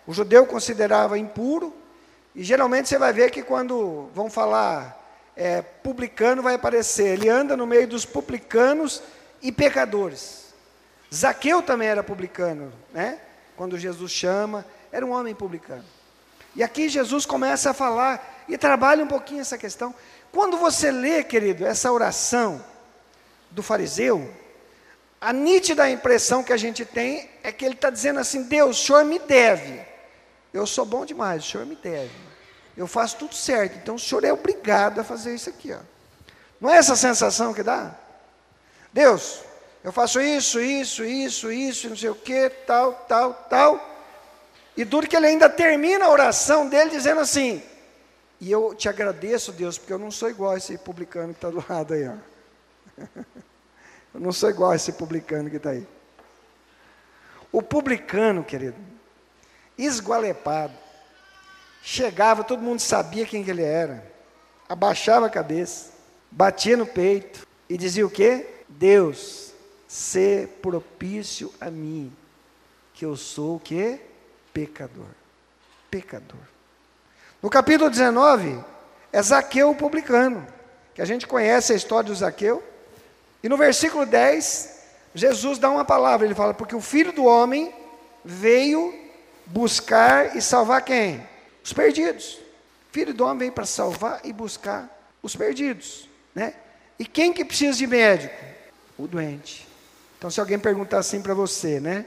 O 0.08 0.12
judeu 0.12 0.44
considerava 0.44 1.16
impuro, 1.16 1.72
e 2.34 2.42
geralmente 2.42 2.88
você 2.88 2.98
vai 2.98 3.12
ver 3.12 3.30
que 3.30 3.44
quando 3.44 4.10
vão 4.12 4.28
falar 4.28 5.00
é, 5.36 5.62
publicano 5.62 6.42
vai 6.42 6.56
aparecer. 6.56 7.10
Ele 7.10 7.28
anda 7.28 7.56
no 7.56 7.68
meio 7.68 7.86
dos 7.86 8.04
publicanos 8.04 9.04
e 9.40 9.52
pecadores. 9.52 10.46
Zaqueu 11.14 11.62
também 11.62 11.86
era 11.86 12.02
publicano, 12.02 12.72
né? 12.92 13.20
Quando 13.56 13.78
Jesus 13.78 14.10
chama, 14.10 14.66
era 14.90 15.06
um 15.06 15.12
homem 15.12 15.32
publicano. 15.32 15.84
E 16.56 16.62
aqui 16.64 16.88
Jesus 16.88 17.24
começa 17.24 17.70
a 17.70 17.74
falar 17.74 18.39
e 18.50 18.58
trabalha 18.58 19.04
um 19.04 19.08
pouquinho 19.08 19.40
essa 19.40 19.56
questão. 19.56 19.94
Quando 20.32 20.56
você 20.56 20.90
lê, 20.90 21.22
querido, 21.24 21.64
essa 21.64 21.90
oração 21.90 22.64
do 23.50 23.62
fariseu, 23.62 24.30
a 25.20 25.32
nítida 25.32 25.88
impressão 25.88 26.42
que 26.42 26.52
a 26.52 26.56
gente 26.56 26.84
tem 26.84 27.30
é 27.42 27.52
que 27.52 27.64
ele 27.64 27.74
está 27.74 27.90
dizendo 27.90 28.20
assim: 28.20 28.42
Deus, 28.42 28.80
o 28.80 28.86
senhor 28.86 29.04
me 29.04 29.18
deve. 29.18 29.80
Eu 30.52 30.66
sou 30.66 30.84
bom 30.84 31.06
demais, 31.06 31.44
o 31.44 31.48
senhor 31.48 31.66
me 31.66 31.76
deve 31.76 32.30
eu 32.80 32.86
faço 32.86 33.16
tudo 33.16 33.34
certo, 33.34 33.76
então 33.76 33.96
o 33.96 33.98
senhor 33.98 34.24
é 34.24 34.32
obrigado 34.32 35.00
a 35.00 35.04
fazer 35.04 35.34
isso 35.34 35.50
aqui. 35.50 35.70
Ó. 35.70 35.78
Não 36.58 36.70
é 36.70 36.78
essa 36.78 36.96
sensação 36.96 37.52
que 37.52 37.62
dá? 37.62 37.94
Deus, 38.90 39.42
eu 39.84 39.92
faço 39.92 40.18
isso, 40.18 40.58
isso, 40.58 41.04
isso, 41.04 41.52
isso, 41.52 41.90
não 41.90 41.96
sei 41.96 42.08
o 42.08 42.14
que, 42.14 42.48
tal, 42.66 42.94
tal, 43.06 43.34
tal. 43.50 43.86
E 44.74 44.82
duro 44.82 45.06
que 45.06 45.14
ele 45.14 45.26
ainda 45.26 45.46
termina 45.46 46.06
a 46.06 46.10
oração 46.10 46.70
dele 46.70 46.88
dizendo 46.88 47.20
assim: 47.20 47.62
E 48.40 48.50
eu 48.50 48.74
te 48.74 48.88
agradeço, 48.88 49.52
Deus, 49.52 49.76
porque 49.76 49.92
eu 49.92 49.98
não 49.98 50.10
sou 50.10 50.30
igual 50.30 50.52
a 50.52 50.56
esse 50.56 50.78
publicano 50.78 51.34
que 51.34 51.38
está 51.38 51.50
do 51.50 51.64
lado 51.68 51.94
aí. 51.94 52.08
Ó. 52.08 52.16
Eu 54.12 54.18
não 54.18 54.32
sou 54.32 54.50
igual 54.50 54.72
a 54.72 54.76
esse 54.76 54.90
publicano 54.90 55.48
que 55.48 55.56
está 55.56 55.70
aí. 55.70 55.86
O 57.52 57.62
publicano, 57.62 58.42
querido, 58.42 58.74
esgualepado, 59.78 60.74
Chegava, 61.82 62.44
todo 62.44 62.62
mundo 62.62 62.80
sabia 62.80 63.26
quem 63.26 63.42
que 63.42 63.50
ele 63.50 63.62
era. 63.62 64.04
Abaixava 64.68 65.26
a 65.26 65.30
cabeça, 65.30 65.92
batia 66.30 66.76
no 66.76 66.86
peito 66.86 67.46
e 67.68 67.76
dizia 67.76 68.06
o 68.06 68.10
quê? 68.10 68.46
Deus, 68.68 69.52
se 69.88 70.46
propício 70.62 71.52
a 71.60 71.70
mim, 71.70 72.12
que 72.94 73.04
eu 73.04 73.16
sou 73.16 73.56
o 73.56 73.60
quê? 73.60 74.00
Pecador. 74.52 75.08
Pecador. 75.90 76.38
No 77.42 77.48
capítulo 77.48 77.88
19, 77.88 78.62
é 79.10 79.22
Zaqueu 79.22 79.70
o 79.70 79.74
publicano, 79.74 80.46
que 80.94 81.00
a 81.00 81.06
gente 81.06 81.26
conhece 81.26 81.72
a 81.72 81.76
história 81.76 82.08
do 82.08 82.14
Zaqueu. 82.14 82.62
E 83.42 83.48
no 83.48 83.56
versículo 83.56 84.04
10, 84.04 84.78
Jesus 85.14 85.58
dá 85.58 85.70
uma 85.70 85.84
palavra, 85.84 86.26
ele 86.26 86.34
fala: 86.34 86.52
Porque 86.52 86.74
o 86.74 86.80
filho 86.80 87.12
do 87.12 87.24
homem 87.24 87.72
veio 88.22 88.94
buscar 89.46 90.36
e 90.36 90.42
salvar 90.42 90.82
quem? 90.82 91.26
Os 91.64 91.72
perdidos. 91.72 92.38
Filho 92.92 93.14
do 93.14 93.24
homem 93.24 93.38
vem 93.38 93.50
para 93.50 93.64
salvar 93.64 94.20
e 94.22 94.32
buscar 94.32 94.88
os 95.22 95.34
perdidos, 95.34 96.08
né? 96.34 96.54
E 96.98 97.06
quem 97.06 97.32
que 97.32 97.44
precisa 97.44 97.78
de 97.78 97.86
médico? 97.86 98.34
O 98.98 99.06
doente. 99.06 99.66
Então, 100.18 100.30
se 100.30 100.38
alguém 100.38 100.58
perguntar 100.58 100.98
assim 100.98 101.22
para 101.22 101.32
você, 101.32 101.80
né? 101.80 102.04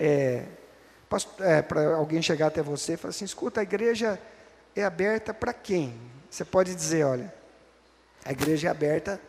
É, 0.00 0.44
é, 1.40 1.60
para 1.60 1.94
alguém 1.96 2.22
chegar 2.22 2.46
até 2.46 2.62
você 2.62 2.94
e 2.94 2.96
falar 2.96 3.10
assim: 3.10 3.26
escuta, 3.26 3.60
a 3.60 3.62
igreja 3.62 4.18
é 4.74 4.84
aberta 4.84 5.32
para 5.32 5.52
quem? 5.52 5.98
Você 6.30 6.44
pode 6.44 6.74
dizer: 6.74 7.04
olha, 7.04 7.32
a 8.24 8.32
igreja 8.32 8.68
é 8.68 8.70
aberta 8.70 9.20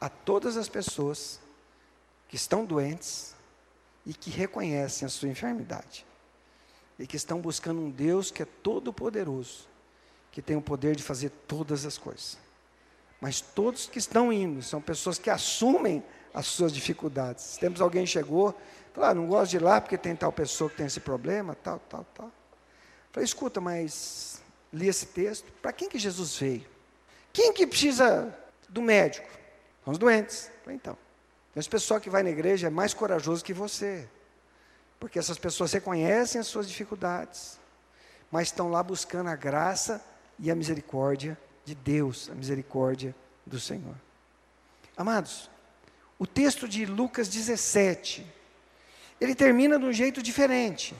a 0.00 0.08
todas 0.08 0.56
as 0.56 0.68
pessoas 0.68 1.40
que 2.28 2.36
estão 2.36 2.64
doentes 2.64 3.34
e 4.06 4.14
que 4.14 4.30
reconhecem 4.30 5.06
a 5.06 5.08
sua 5.08 5.28
enfermidade 5.28 6.06
e 6.98 7.06
que 7.06 7.16
estão 7.16 7.40
buscando 7.40 7.80
um 7.80 7.90
Deus 7.90 8.30
que 8.30 8.42
é 8.42 8.44
todo-poderoso, 8.44 9.66
que 10.30 10.42
tem 10.42 10.54
o 10.54 10.60
poder 10.60 10.94
de 10.94 11.02
fazer 11.02 11.30
todas 11.48 11.86
as 11.86 11.96
coisas. 11.96 12.38
Mas 13.20 13.40
todos 13.40 13.86
que 13.86 13.98
estão 13.98 14.30
indo 14.30 14.62
são 14.62 14.80
pessoas 14.82 15.18
que 15.18 15.30
assumem 15.30 16.04
as 16.32 16.46
suas 16.46 16.72
dificuldades. 16.72 17.56
Temos 17.56 17.80
alguém 17.80 18.06
chegou, 18.06 18.54
falou, 18.92 19.10
ah, 19.10 19.14
não 19.14 19.26
gosto 19.26 19.50
de 19.50 19.56
ir 19.56 19.62
lá 19.62 19.80
porque 19.80 19.96
tem 19.96 20.14
tal 20.14 20.30
pessoa 20.30 20.68
que 20.68 20.76
tem 20.76 20.86
esse 20.86 21.00
problema, 21.00 21.54
tal, 21.54 21.78
tal, 21.88 22.04
tal. 22.14 22.30
Falei, 23.12 23.24
escuta, 23.24 23.60
mas 23.60 24.42
li 24.72 24.88
esse 24.88 25.06
texto, 25.06 25.50
para 25.60 25.72
quem 25.72 25.88
que 25.88 25.98
Jesus 25.98 26.36
veio? 26.36 26.66
Quem 27.32 27.52
que 27.52 27.66
precisa 27.66 28.36
do 28.68 28.82
médico? 28.82 29.28
São 29.84 29.92
os 29.92 29.98
doentes. 29.98 30.50
Então, 30.66 30.96
esse 31.54 31.68
pessoal 31.68 32.00
que 32.00 32.10
vai 32.10 32.22
na 32.22 32.30
igreja 32.30 32.68
é 32.68 32.70
mais 32.70 32.94
corajoso 32.94 33.44
que 33.44 33.52
você. 33.52 34.08
Porque 34.98 35.18
essas 35.18 35.38
pessoas 35.38 35.72
reconhecem 35.72 36.40
as 36.40 36.46
suas 36.46 36.68
dificuldades, 36.68 37.58
mas 38.30 38.48
estão 38.48 38.70
lá 38.70 38.82
buscando 38.82 39.28
a 39.28 39.36
graça 39.36 40.04
e 40.38 40.50
a 40.50 40.54
misericórdia 40.54 41.38
de 41.64 41.74
Deus, 41.74 42.28
a 42.30 42.34
misericórdia 42.34 43.14
do 43.46 43.58
Senhor. 43.58 43.94
Amados, 44.96 45.50
o 46.18 46.26
texto 46.26 46.68
de 46.68 46.84
Lucas 46.84 47.28
17, 47.28 48.26
ele 49.20 49.34
termina 49.34 49.78
de 49.78 49.84
um 49.84 49.92
jeito 49.92 50.22
diferente. 50.22 50.94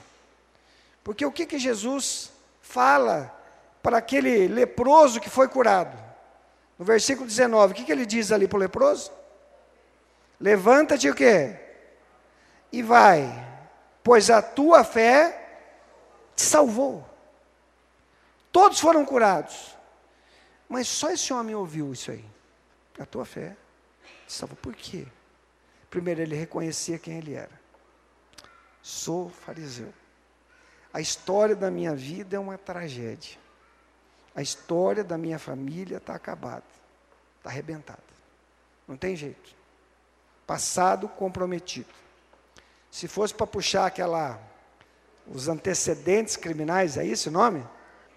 Porque 1.03 1.25
o 1.25 1.31
que, 1.31 1.45
que 1.45 1.59
Jesus 1.59 2.31
fala 2.61 3.40
para 3.81 3.97
aquele 3.97 4.47
leproso 4.47 5.19
que 5.19 5.29
foi 5.29 5.47
curado? 5.47 5.97
No 6.77 6.85
versículo 6.85 7.27
19, 7.27 7.73
o 7.73 7.75
que, 7.75 7.83
que 7.83 7.91
ele 7.91 8.05
diz 8.05 8.31
ali 8.31 8.47
para 8.47 8.57
o 8.57 8.59
leproso? 8.59 9.11
Levanta-te 10.39 11.09
o 11.09 11.15
quê? 11.15 11.55
E 12.71 12.81
vai 12.81 13.51
pois 14.03 14.29
a 14.29 14.41
tua 14.41 14.83
fé 14.83 15.37
te 16.35 16.41
salvou. 16.41 17.05
Todos 18.51 18.79
foram 18.79 19.05
curados. 19.05 19.77
Mas 20.67 20.87
só 20.87 21.11
esse 21.11 21.33
homem 21.33 21.55
ouviu 21.55 21.91
isso 21.93 22.11
aí. 22.11 22.25
A 22.99 23.05
tua 23.05 23.25
fé 23.25 23.55
Salvou 24.27 24.57
por 24.61 24.73
quê? 24.73 25.05
Primeiro, 25.89 26.21
ele 26.21 26.35
reconhecia 26.35 26.97
quem 26.97 27.17
ele 27.17 27.33
era. 27.33 27.51
Sou 28.81 29.29
fariseu. 29.29 29.93
A 30.93 31.01
história 31.01 31.53
da 31.53 31.69
minha 31.69 31.93
vida 31.93 32.37
é 32.37 32.39
uma 32.39 32.57
tragédia. 32.57 33.37
A 34.35 34.41
história 34.41 35.03
da 35.03 35.17
minha 35.17 35.37
família 35.37 35.97
está 35.97 36.15
acabada, 36.15 36.63
está 37.37 37.49
arrebentada. 37.49 37.99
Não 38.87 38.95
tem 38.95 39.15
jeito. 39.15 39.55
Passado 40.47 41.07
comprometido. 41.07 41.89
Se 42.89 43.07
fosse 43.07 43.33
para 43.33 43.47
puxar 43.47 43.85
aquela, 43.85 44.39
os 45.27 45.47
antecedentes 45.47 46.35
criminais, 46.35 46.97
é 46.97 47.05
isso 47.05 47.29
o 47.29 47.31
nome? 47.31 47.65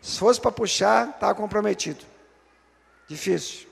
Se 0.01 0.19
fosse 0.19 0.41
para 0.41 0.53
puxar, 0.53 1.11
está 1.11 1.35
comprometido. 1.35 2.05
Difícil. 3.09 3.69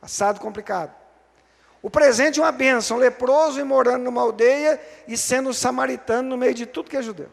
Passado 0.00 0.40
complicado. 0.40 0.94
O 1.82 1.88
presente 1.88 2.38
é 2.38 2.42
uma 2.42 2.52
bênção, 2.52 2.98
leproso 2.98 3.58
e 3.58 3.64
morando 3.64 4.04
numa 4.04 4.20
aldeia 4.20 4.80
e 5.08 5.16
sendo 5.16 5.52
samaritano 5.54 6.28
no 6.28 6.36
meio 6.36 6.54
de 6.54 6.66
tudo 6.66 6.90
que 6.90 6.96
é 6.96 7.02
judeu. 7.02 7.30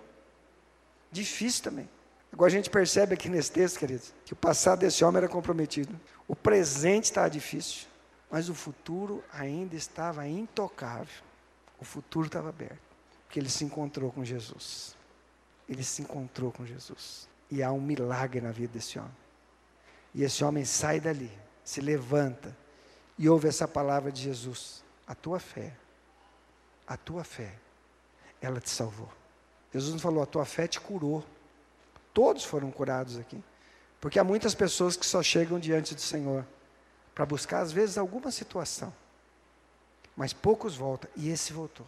Difícil 1.11 1.63
também. 1.63 1.89
Agora 2.37 2.51
a 2.51 2.55
gente 2.55 2.69
percebe 2.69 3.15
aqui 3.15 3.29
nesse 3.29 3.51
texto, 3.51 3.79
queridos, 3.79 4.13
que 4.23 4.31
o 4.31 4.35
passado 4.35 4.81
desse 4.81 5.03
homem 5.03 5.17
era 5.17 5.27
comprometido. 5.27 5.99
O 6.27 6.35
presente 6.35 7.05
estava 7.05 7.27
difícil, 7.31 7.87
mas 8.29 8.47
o 8.47 8.53
futuro 8.53 9.23
ainda 9.33 9.75
estava 9.75 10.27
intocável. 10.27 11.23
O 11.79 11.83
futuro 11.83 12.27
estava 12.27 12.49
aberto, 12.49 12.77
porque 13.25 13.39
ele 13.39 13.49
se 13.49 13.65
encontrou 13.65 14.11
com 14.11 14.23
Jesus. 14.23 14.95
Ele 15.67 15.83
se 15.83 16.03
encontrou 16.03 16.51
com 16.51 16.63
Jesus. 16.63 17.27
E 17.49 17.63
há 17.63 17.71
um 17.71 17.81
milagre 17.81 18.39
na 18.39 18.51
vida 18.51 18.73
desse 18.73 18.99
homem. 18.99 19.17
E 20.13 20.23
esse 20.23 20.43
homem 20.43 20.63
sai 20.63 20.99
dali, 20.99 21.31
se 21.63 21.81
levanta, 21.81 22.55
e 23.17 23.27
ouve 23.27 23.47
essa 23.47 23.67
palavra 23.67 24.11
de 24.11 24.21
Jesus: 24.21 24.83
a 25.07 25.15
tua 25.15 25.39
fé, 25.39 25.73
a 26.85 26.95
tua 26.95 27.23
fé, 27.23 27.55
ela 28.39 28.61
te 28.61 28.69
salvou. 28.69 29.11
Jesus 29.73 29.91
não 29.91 29.99
falou, 29.99 30.21
a 30.21 30.27
tua 30.27 30.45
fé 30.45 30.67
te 30.67 30.79
curou. 30.79 31.25
Todos 32.17 32.43
foram 32.43 32.71
curados 32.71 33.19
aqui. 33.19 33.39
Porque 34.01 34.17
há 34.17 34.23
muitas 34.23 34.55
pessoas 34.55 34.97
que 34.97 35.05
só 35.05 35.21
chegam 35.21 35.59
diante 35.59 35.93
do 35.93 36.01
Senhor 36.01 36.43
para 37.13 37.27
buscar, 37.27 37.59
às 37.59 37.71
vezes, 37.71 37.95
alguma 37.95 38.31
situação. 38.31 38.91
Mas 40.15 40.33
poucos 40.33 40.75
voltam, 40.75 41.07
e 41.15 41.29
esse 41.29 41.53
voltou. 41.53 41.85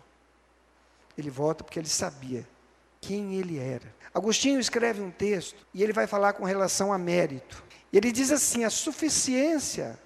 Ele 1.18 1.32
volta 1.32 1.64
porque 1.64 1.80
ele 1.80 1.90
sabia 1.90 2.48
quem 3.02 3.38
ele 3.38 3.58
era. 3.58 3.92
Agostinho 4.14 4.60
escreve 4.60 5.02
um 5.02 5.10
texto 5.10 5.66
e 5.74 5.82
ele 5.82 5.94
vai 5.94 6.06
falar 6.06 6.34
com 6.34 6.44
relação 6.44 6.94
a 6.94 6.98
mérito. 7.00 7.64
Ele 7.92 8.12
diz 8.12 8.30
assim: 8.32 8.64
a 8.64 8.70
suficiência 8.70 10.00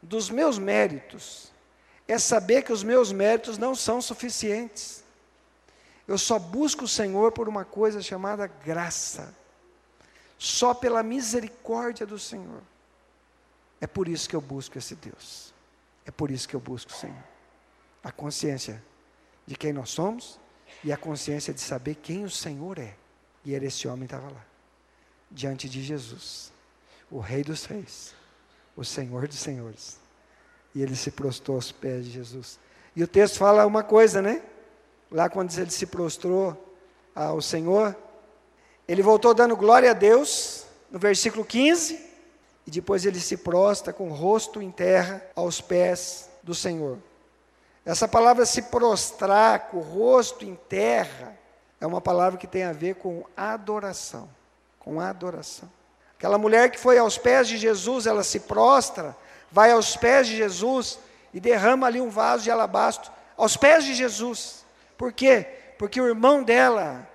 dos 0.00 0.30
meus 0.30 0.56
méritos 0.56 1.50
é 2.06 2.16
saber 2.16 2.62
que 2.62 2.72
os 2.72 2.84
meus 2.84 3.10
méritos 3.10 3.58
não 3.58 3.74
são 3.74 4.00
suficientes. 4.00 5.02
Eu 6.06 6.16
só 6.16 6.38
busco 6.38 6.84
o 6.84 6.88
Senhor 6.88 7.32
por 7.32 7.48
uma 7.48 7.64
coisa 7.64 8.00
chamada 8.00 8.46
graça. 8.46 9.36
Só 10.38 10.72
pela 10.72 11.02
misericórdia 11.02 12.06
do 12.06 12.18
Senhor. 12.18 12.62
É 13.80 13.86
por 13.86 14.08
isso 14.08 14.28
que 14.28 14.36
eu 14.36 14.40
busco 14.40 14.78
esse 14.78 14.94
Deus. 14.94 15.52
É 16.06 16.10
por 16.10 16.30
isso 16.30 16.48
que 16.48 16.56
eu 16.56 16.60
busco 16.60 16.92
o 16.92 16.94
Senhor. 16.94 17.24
A 18.02 18.12
consciência 18.12 18.82
de 19.46 19.56
quem 19.56 19.72
nós 19.72 19.90
somos 19.90 20.38
e 20.82 20.92
a 20.92 20.96
consciência 20.96 21.52
de 21.52 21.60
saber 21.60 21.96
quem 21.96 22.24
o 22.24 22.30
Senhor 22.30 22.78
é. 22.78 22.94
E 23.44 23.54
era 23.54 23.64
esse 23.64 23.88
homem 23.88 24.04
estava 24.04 24.30
lá, 24.30 24.44
diante 25.30 25.68
de 25.68 25.82
Jesus, 25.82 26.52
o 27.10 27.18
Rei 27.18 27.42
dos 27.42 27.64
Reis, 27.64 28.14
o 28.76 28.84
Senhor 28.84 29.26
dos 29.26 29.38
Senhores. 29.38 29.98
E 30.74 30.82
ele 30.82 30.94
se 30.94 31.10
prostrou 31.10 31.56
aos 31.56 31.72
pés 31.72 32.04
de 32.04 32.10
Jesus. 32.10 32.58
E 32.94 33.02
o 33.02 33.08
texto 33.08 33.38
fala 33.38 33.64
uma 33.66 33.82
coisa, 33.82 34.20
né? 34.20 34.42
Lá 35.10 35.28
quando 35.28 35.56
ele 35.58 35.70
se 35.70 35.86
prostrou 35.86 36.76
ao 37.14 37.40
Senhor, 37.40 37.96
ele 38.88 39.02
voltou 39.02 39.34
dando 39.34 39.54
glória 39.54 39.90
a 39.90 39.94
Deus, 39.94 40.64
no 40.90 40.98
versículo 40.98 41.44
15, 41.44 42.08
e 42.66 42.70
depois 42.70 43.04
ele 43.04 43.20
se 43.20 43.36
prostra 43.36 43.92
com 43.92 44.08
o 44.08 44.14
rosto 44.14 44.62
em 44.62 44.70
terra 44.70 45.22
aos 45.36 45.60
pés 45.60 46.30
do 46.42 46.54
Senhor. 46.54 46.98
Essa 47.84 48.08
palavra 48.08 48.46
se 48.46 48.62
prostrar 48.62 49.68
com 49.68 49.76
o 49.76 49.82
rosto 49.82 50.44
em 50.44 50.54
terra 50.54 51.38
é 51.80 51.86
uma 51.86 52.00
palavra 52.00 52.38
que 52.38 52.46
tem 52.46 52.64
a 52.64 52.72
ver 52.72 52.96
com 52.96 53.24
adoração, 53.36 54.28
com 54.78 55.00
adoração. 55.00 55.70
Aquela 56.16 56.38
mulher 56.38 56.70
que 56.70 56.78
foi 56.78 56.98
aos 56.98 57.16
pés 57.16 57.46
de 57.46 57.56
Jesus, 57.56 58.06
ela 58.06 58.24
se 58.24 58.40
prostra, 58.40 59.16
vai 59.52 59.70
aos 59.70 59.96
pés 59.96 60.26
de 60.26 60.36
Jesus 60.36 60.98
e 61.32 61.38
derrama 61.38 61.86
ali 61.86 62.00
um 62.00 62.10
vaso 62.10 62.44
de 62.44 62.50
alabastro 62.50 63.12
aos 63.36 63.56
pés 63.56 63.84
de 63.84 63.94
Jesus. 63.94 64.64
Por 64.96 65.12
quê? 65.12 65.46
Porque 65.78 66.00
o 66.00 66.08
irmão 66.08 66.42
dela 66.42 67.08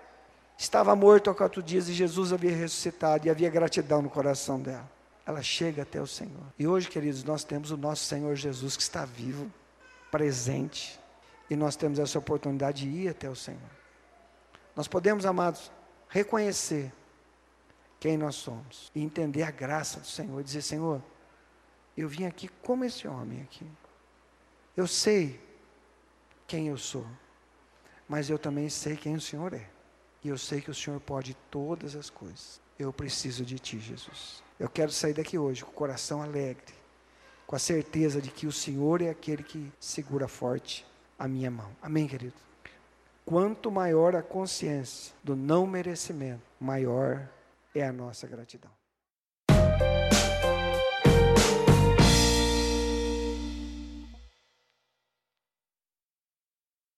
estava 0.57 0.95
morto 0.95 1.29
há 1.29 1.35
quatro 1.35 1.61
dias 1.61 1.89
e 1.89 1.93
Jesus 1.93 2.31
havia 2.31 2.55
ressuscitado 2.55 3.27
e 3.27 3.29
havia 3.29 3.49
gratidão 3.49 4.01
no 4.01 4.09
coração 4.09 4.59
dela. 4.59 4.89
Ela 5.25 5.41
chega 5.41 5.83
até 5.83 6.01
o 6.01 6.07
Senhor. 6.07 6.43
E 6.59 6.67
hoje, 6.67 6.89
queridos, 6.89 7.23
nós 7.23 7.43
temos 7.43 7.71
o 7.71 7.77
nosso 7.77 8.03
Senhor 8.05 8.35
Jesus 8.35 8.75
que 8.75 8.83
está 8.83 9.05
vivo, 9.05 9.51
presente, 10.11 10.99
e 11.49 11.55
nós 11.55 11.75
temos 11.75 11.99
essa 11.99 12.19
oportunidade 12.19 12.83
de 12.83 12.89
ir 12.89 13.09
até 13.09 13.29
o 13.29 13.35
Senhor. 13.35 13.61
Nós 14.75 14.87
podemos, 14.87 15.25
amados, 15.25 15.71
reconhecer 16.09 16.91
quem 17.99 18.17
nós 18.17 18.35
somos 18.35 18.91
e 18.93 19.01
entender 19.01 19.43
a 19.43 19.51
graça 19.51 19.99
do 19.99 20.07
Senhor 20.07 20.39
e 20.41 20.43
dizer: 20.43 20.61
Senhor, 20.61 21.01
eu 21.95 22.09
vim 22.09 22.25
aqui 22.25 22.47
como 22.61 22.83
esse 22.83 23.07
homem 23.07 23.41
aqui. 23.41 23.65
Eu 24.75 24.87
sei 24.87 25.39
quem 26.47 26.67
eu 26.67 26.77
sou, 26.77 27.05
mas 28.07 28.29
eu 28.29 28.37
também 28.37 28.67
sei 28.67 28.97
quem 28.97 29.15
o 29.15 29.21
Senhor 29.21 29.53
é. 29.53 29.69
E 30.23 30.29
eu 30.29 30.37
sei 30.37 30.61
que 30.61 30.71
o 30.71 30.73
Senhor 30.73 30.99
pode 30.99 31.35
todas 31.51 31.95
as 31.95 32.09
coisas. 32.09 32.61
Eu 32.79 32.93
preciso 32.93 33.43
de 33.43 33.59
Ti, 33.59 33.79
Jesus. 33.79 34.41
Eu 34.59 34.69
quero 34.69 34.91
sair 34.91 35.13
daqui 35.13 35.37
hoje 35.37 35.63
com 35.63 35.71
o 35.71 35.73
coração 35.73 36.21
alegre, 36.21 36.73
com 37.45 37.55
a 37.55 37.59
certeza 37.59 38.21
de 38.21 38.31
que 38.31 38.47
o 38.47 38.51
Senhor 38.51 39.01
é 39.01 39.09
aquele 39.09 39.43
que 39.43 39.71
segura 39.79 40.27
forte 40.27 40.85
a 41.19 41.27
minha 41.27 41.51
mão. 41.51 41.75
Amém, 41.81 42.07
querido? 42.07 42.35
Quanto 43.25 43.71
maior 43.71 44.15
a 44.15 44.21
consciência 44.21 45.13
do 45.23 45.35
não 45.35 45.65
merecimento, 45.65 46.41
maior 46.59 47.29
é 47.73 47.85
a 47.85 47.93
nossa 47.93 48.27
gratidão. 48.27 48.71